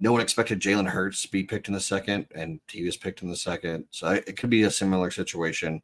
[0.00, 3.22] no one expected Jalen Hurts to be picked in the second, and he was picked
[3.22, 3.86] in the second.
[3.90, 5.82] So it could be a similar situation.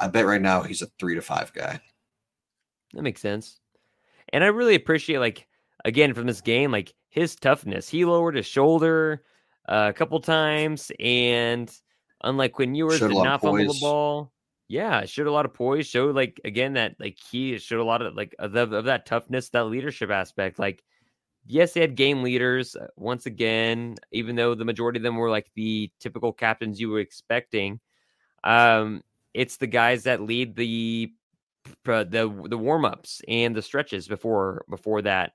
[0.00, 1.80] I bet right now he's a three to five guy.
[2.94, 3.60] That makes sense.
[4.32, 5.46] And I really appreciate like
[5.84, 7.88] again from this game, like his toughness.
[7.88, 9.24] He lowered his shoulder
[9.68, 11.68] uh, a couple times, and
[12.22, 14.32] unlike Quinn Ewers, Showed a did not fumble the ball.
[14.68, 15.86] Yeah, showed a lot of poise.
[15.86, 19.48] Showed like again that like he showed a lot of like of, of that toughness,
[19.50, 20.58] that leadership aspect.
[20.58, 20.84] Like
[21.46, 25.30] yes, they had game leaders uh, once again, even though the majority of them were
[25.30, 27.80] like the typical captains you were expecting.
[28.44, 29.02] Um,
[29.34, 31.12] it's the guys that lead the
[31.84, 35.32] the the warm ups and the stretches before before that.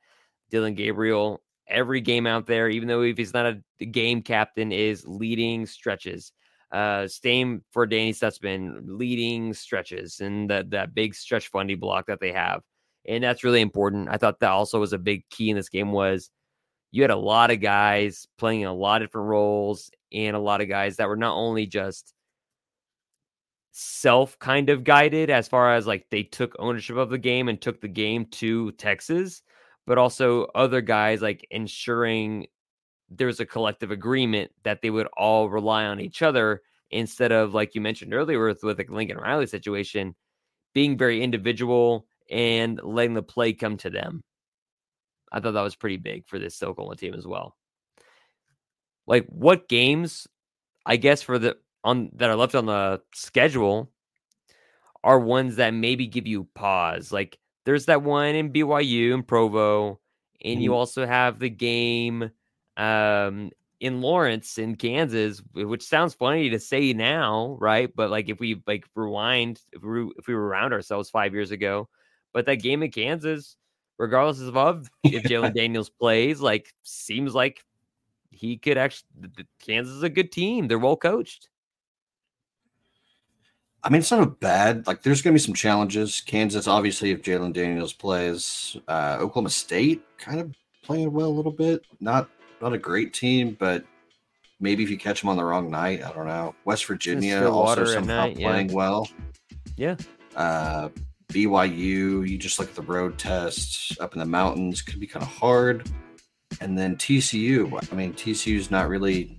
[0.51, 5.07] Dillon Gabriel, every game out there, even though if he's not a game captain, is
[5.07, 6.31] leading stretches.
[6.73, 12.19] Uh, same for Danny Stutsman, leading stretches and that that big stretch fundy block that
[12.19, 12.61] they have
[13.05, 14.09] and that's really important.
[14.09, 16.29] I thought that also was a big key in this game was
[16.91, 20.61] you had a lot of guys playing a lot of different roles and a lot
[20.61, 22.13] of guys that were not only just
[23.71, 27.59] self kind of guided as far as like they took ownership of the game and
[27.59, 29.41] took the game to Texas,
[29.85, 32.47] but also other guys like ensuring
[33.17, 36.61] there's a collective agreement that they would all rely on each other
[36.91, 40.15] instead of like you mentioned earlier with, with the Lincoln Riley situation,
[40.73, 44.21] being very individual and letting the play come to them.
[45.31, 47.55] I thought that was pretty big for this Oklahoma team as well.
[49.07, 50.27] Like what games,
[50.85, 53.91] I guess for the on that are left on the schedule
[55.03, 57.11] are ones that maybe give you pause.
[57.11, 59.99] Like there's that one in BYU and Provo,
[60.43, 60.75] and you Mhm.
[60.75, 62.31] also have the game
[62.77, 67.93] um in Lawrence in Kansas, which sounds funny to say now, right?
[67.93, 71.89] But like if we like rewind, if we if we rewound ourselves five years ago,
[72.31, 73.57] but that game in Kansas,
[73.97, 77.65] regardless of if Jalon Daniels plays, like seems like
[78.31, 79.07] he could actually.
[79.59, 80.67] Kansas is a good team.
[80.67, 81.49] They're well coached.
[83.83, 84.87] I mean, it's not a bad.
[84.87, 86.21] Like, there's going to be some challenges.
[86.21, 91.51] Kansas, obviously, if Jalon Daniels plays, uh, Oklahoma State kind of playing well a little
[91.51, 91.85] bit.
[91.99, 92.29] Not
[92.63, 93.85] not a great team, but
[94.59, 96.55] maybe if you catch them on the wrong night, I don't know.
[96.65, 98.49] West Virginia also somehow night, yeah.
[98.49, 99.07] playing well.
[99.75, 99.95] Yeah.
[100.35, 100.89] Uh,
[101.27, 105.23] BYU, you just look at the road tests up in the mountains, could be kind
[105.23, 105.89] of hard.
[106.61, 109.37] And then TCU, I mean, TCU's not really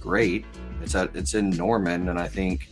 [0.00, 0.44] great.
[0.82, 2.68] It's at it's in Norman, and I think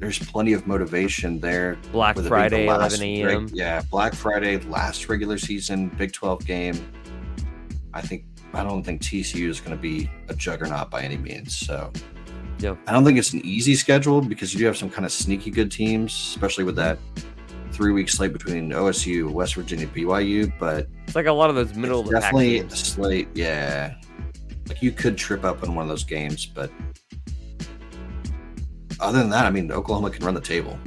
[0.00, 1.76] there's plenty of motivation there.
[1.92, 3.48] Black Friday, last 11 reg- a.m.
[3.52, 6.92] yeah, Black Friday, last regular season Big 12 game.
[7.92, 11.56] I think I don't think TCU is going to be a juggernaut by any means.
[11.56, 11.92] So.
[12.86, 15.50] I don't think it's an easy schedule because you do have some kind of sneaky
[15.50, 16.98] good teams, especially with that
[17.72, 20.52] three week slate between OSU, West Virginia, BYU.
[20.58, 23.28] But It's like a lot of those middle of it's the pack definitely a slate.
[23.34, 23.94] Yeah,
[24.68, 26.70] like you could trip up in one of those games, but
[29.00, 30.78] other than that, I mean, Oklahoma can run the table.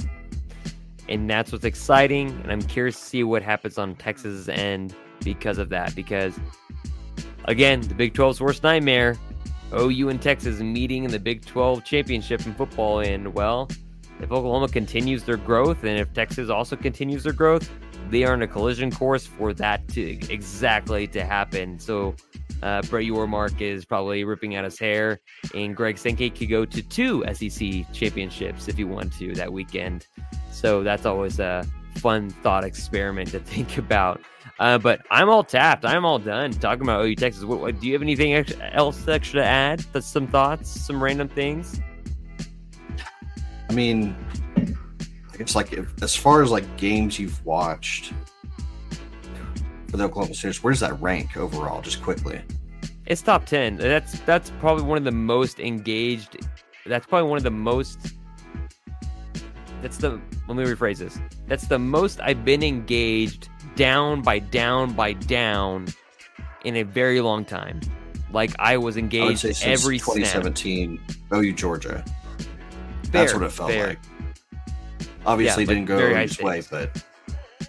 [1.08, 2.28] and that's what's exciting.
[2.44, 5.94] And I'm curious to see what happens on Texas' end because of that.
[5.96, 6.38] Because
[7.44, 9.16] again, the Big 12's worst nightmare.
[9.72, 13.00] OU and Texas meeting in the Big 12 championship in football.
[13.00, 13.68] And well,
[14.20, 17.68] if Oklahoma continues their growth and if Texas also continues their growth,
[18.10, 20.02] they are in a collision course for that to
[20.32, 21.78] exactly to happen.
[21.78, 22.14] So
[22.62, 25.20] uh, Brett Yormark is probably ripping out his hair,
[25.54, 30.06] and Greg Sankey could go to two SEC championships if he wanted to that weekend.
[30.50, 31.66] So that's always a
[31.96, 34.20] fun thought experiment to think about.
[34.60, 35.84] Uh, but I'm all tapped.
[35.84, 37.44] I'm all done talking about OU Texas.
[37.44, 39.80] What, what- do you have anything ex- else extra to add?
[39.92, 41.80] That's some thoughts, some random things.
[43.68, 44.14] I mean,
[44.56, 48.12] I guess like if, as far as like games you've watched
[49.88, 51.82] for the Oklahoma Sooners, where does that rank overall?
[51.82, 52.40] Just quickly.
[53.06, 53.76] It's top ten.
[53.76, 56.46] That's that's probably one of the most engaged.
[56.86, 57.98] That's probably one of the most.
[59.82, 60.20] That's the.
[60.46, 61.18] Let me rephrase this.
[61.48, 65.86] That's the most I've been engaged down by down by down
[66.64, 67.80] in a very long time.
[68.32, 70.16] Like I was I engaged since every snap.
[70.16, 71.00] 2017
[71.32, 72.04] OU Georgia.
[73.10, 73.88] That's what it felt fair.
[73.88, 73.98] like.
[75.26, 77.04] Obviously, Yeah, it didn't like go OU's way, but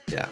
[0.07, 0.27] yeah,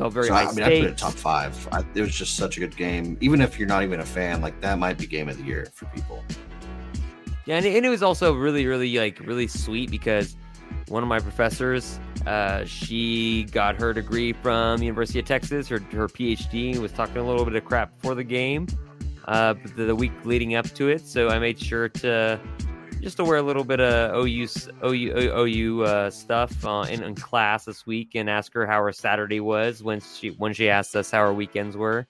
[0.00, 1.02] Felt very so high I, I mean, I put it stakes.
[1.02, 1.68] top five.
[1.70, 3.18] I, it was just such a good game.
[3.20, 5.68] Even if you're not even a fan, like that might be game of the year
[5.74, 6.24] for people.
[7.44, 10.36] Yeah, and it, and it was also really, really like really sweet because
[10.90, 15.78] one of my professors, uh, she got her degree from the University of Texas, her
[15.92, 18.66] her PhD, was talking a little bit of crap before the game,
[19.26, 21.00] uh, the, the week leading up to it.
[21.02, 22.40] So I made sure to
[23.00, 24.48] just to wear a little bit of OU
[24.84, 28.92] OU OU uh, stuff uh, in, in class this week and ask her how her
[28.92, 32.06] Saturday was when she when she asked us how our weekends were.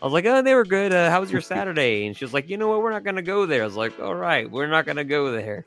[0.00, 0.92] I was like, oh, they were good.
[0.92, 2.06] Uh, how was your Saturday?
[2.06, 2.82] And she was like, you know what?
[2.82, 3.62] We're not going to go there.
[3.62, 5.64] I was like, all right, we're not going to go there.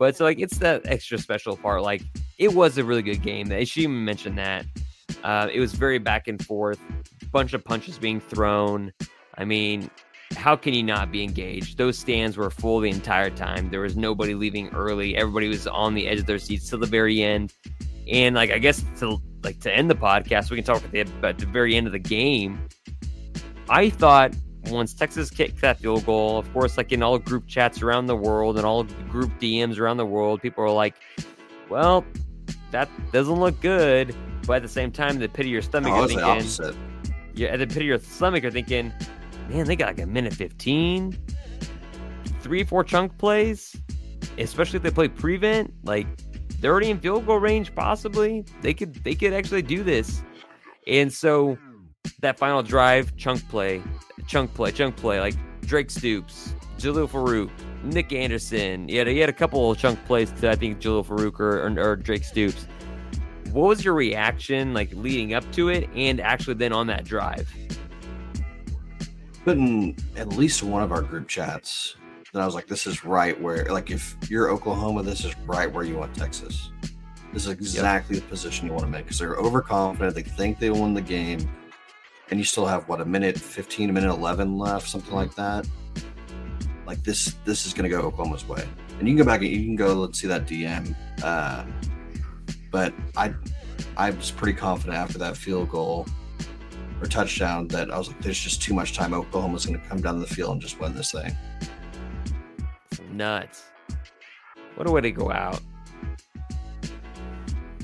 [0.00, 1.82] But so, like, it's that extra special part.
[1.82, 2.00] Like,
[2.38, 3.52] it was a really good game.
[3.66, 4.64] She mentioned that.
[5.22, 6.80] Uh, it was very back and forth,
[7.30, 8.94] bunch of punches being thrown.
[9.36, 9.90] I mean,
[10.36, 11.76] how can you not be engaged?
[11.76, 13.68] Those stands were full the entire time.
[13.68, 15.16] There was nobody leaving early.
[15.16, 17.52] Everybody was on the edge of their seats till the very end.
[18.10, 21.36] And like I guess to like to end the podcast, we can talk the, at
[21.36, 22.66] the very end of the game.
[23.68, 24.32] I thought
[24.70, 28.16] once Texas kicked that field goal, of course, like in all group chats around the
[28.16, 30.94] world and all group DMs around the world, people are like,
[31.68, 32.04] "Well,
[32.70, 34.14] that doesn't look good."
[34.46, 37.00] But at the same time, the pit of your stomach, I you're was the thinking,
[37.34, 38.92] yeah, at the pit of your stomach, you're thinking,
[39.48, 41.16] man, they got like a minute 15,
[42.40, 43.76] three, four chunk plays,
[44.38, 45.72] especially if they play prevent.
[45.84, 46.06] Like
[46.60, 48.44] they're already in field goal range, possibly.
[48.62, 50.22] They could they could actually do this.
[50.86, 51.58] And so
[52.20, 53.82] that final drive, chunk play,
[54.26, 57.50] chunk play, chunk play, like Drake Stoops, Jalil Farooq,
[57.84, 58.88] Nic Anderson.
[58.88, 61.80] Yeah, he had a couple of chunk plays to I think Jalil Farooq or, or,
[61.80, 62.66] or Drake Stoops.
[63.52, 67.52] What was your reaction like leading up to it and actually then on that drive?
[69.44, 71.96] Put in at least one of our group chats
[72.32, 75.70] that I was like, this is right where, like, if you're Oklahoma, this is right
[75.70, 76.70] where you want Texas.
[77.32, 80.14] This is exactly the position you want to make because they're overconfident.
[80.14, 81.48] They think they won the game,
[82.30, 85.68] and you still have what a minute 15, a minute 11 left, something like that.
[86.86, 88.64] Like this, this is going to go Oklahoma's way.
[88.98, 90.94] And you can go back and you can go let's see that DM.
[91.22, 91.64] Uh,
[92.70, 93.34] but I,
[93.96, 96.06] I was pretty confident after that field goal
[97.00, 99.12] or touchdown that I was like, there's just too much time.
[99.12, 101.36] Oklahoma's going to come down the field and just win this thing.
[103.12, 103.64] Nuts.
[104.76, 105.60] What a way to go out.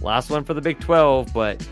[0.01, 1.67] Last one for the Big 12, but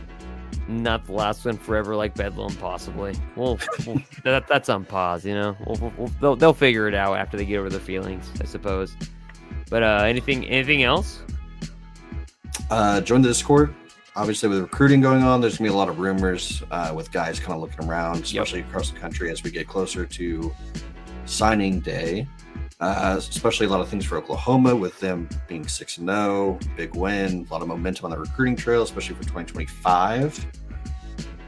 [0.68, 3.14] not the last one forever like Bedlam, possibly.
[3.36, 5.56] Well, well that, that's on pause, you know?
[5.66, 8.96] We'll, we'll, they'll, they'll figure it out after they get over their feelings, I suppose.
[9.70, 11.22] But uh, anything anything else?
[12.70, 13.74] Uh, join the Discord.
[14.16, 17.40] Obviously, with recruiting going on, there's gonna be a lot of rumors uh, with guys
[17.40, 20.54] kind of looking around, especially across the country as we get closer to
[21.24, 22.28] signing day.
[22.84, 26.94] Uh, especially a lot of things for Oklahoma with them being six and zero, big
[26.94, 30.46] win, a lot of momentum on the recruiting trail, especially for 2025.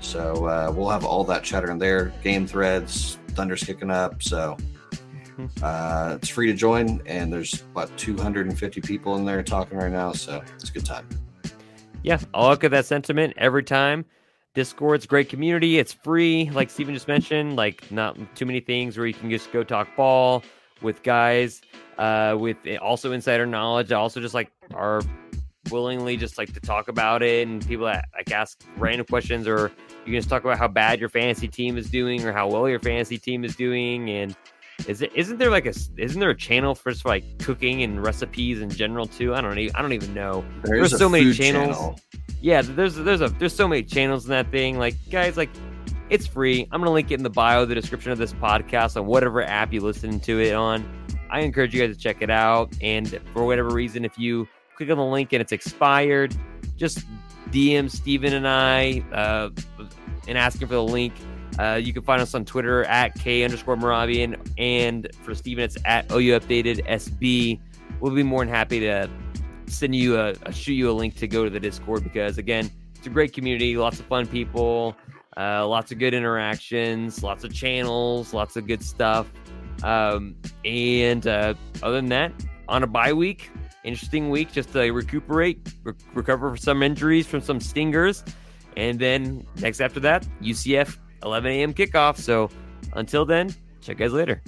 [0.01, 2.15] So uh, we'll have all that chatter in there.
[2.25, 4.57] Game threads, Thunder's kicking up, so
[5.61, 7.03] uh, it's free to join.
[7.05, 11.07] And there's about 250 people in there talking right now, so it's a good time.
[12.03, 14.07] Yeah, I'll look at that sentiment every time.
[14.55, 15.79] Discord's great community.
[15.79, 17.57] It's free, like Stephen just mentioned.
[17.57, 20.43] Like not too many things where you can just go talk ball
[20.83, 21.63] with guys,
[21.99, 23.93] uh, with also insider knowledge.
[23.93, 25.03] Also, just like are
[25.71, 29.73] willingly just like to talk about it, and people that like ask random questions, or
[30.05, 32.69] you can just talk about how bad your fantasy team is doing, or how well
[32.69, 34.37] your fantasy team is doing, and
[34.87, 38.03] is it isn't there like a isn't there a channel for just like cooking and
[38.03, 39.35] recipes in general too?
[39.35, 40.45] I don't even I don't even know.
[40.63, 41.77] There There's so many channels.
[41.77, 42.01] channel.
[42.43, 44.79] Yeah, there's there's a there's so many channels in that thing.
[44.79, 45.51] Like guys, like
[46.11, 46.67] it's free.
[46.71, 49.73] I'm gonna link it in the bio, the description of this podcast on whatever app
[49.73, 50.89] you listen to it on.
[51.31, 52.73] I encourage you guys to check it out.
[52.81, 54.47] And for whatever reason, if you
[54.77, 56.37] click on the link and it's expired,
[56.77, 57.05] just
[57.51, 59.51] DM Stephen and I uh,
[60.29, 61.15] and asking for the link.
[61.59, 64.37] Uh, you can find us on Twitter at K underscore Moravian.
[64.59, 67.61] And for Stephen, it's at OU Updated SB.
[68.01, 69.09] We'll be more than happy to
[69.67, 72.71] send you a, a shoot you a link to go to the Discord because again,
[72.95, 74.97] it's a great community, lots of fun people,
[75.37, 79.31] uh, lots of good interactions, lots of channels, lots of good stuff.
[79.83, 82.33] Um, and uh, other than that,
[82.69, 83.51] on a bye week,
[83.85, 88.25] interesting week just to recuperate, re- recover from some injuries, from some stingers,
[88.77, 91.75] and then next after that, UCF 11 a.m.
[91.75, 92.19] kickoff.
[92.19, 92.51] So
[92.95, 94.43] until then, check guys later.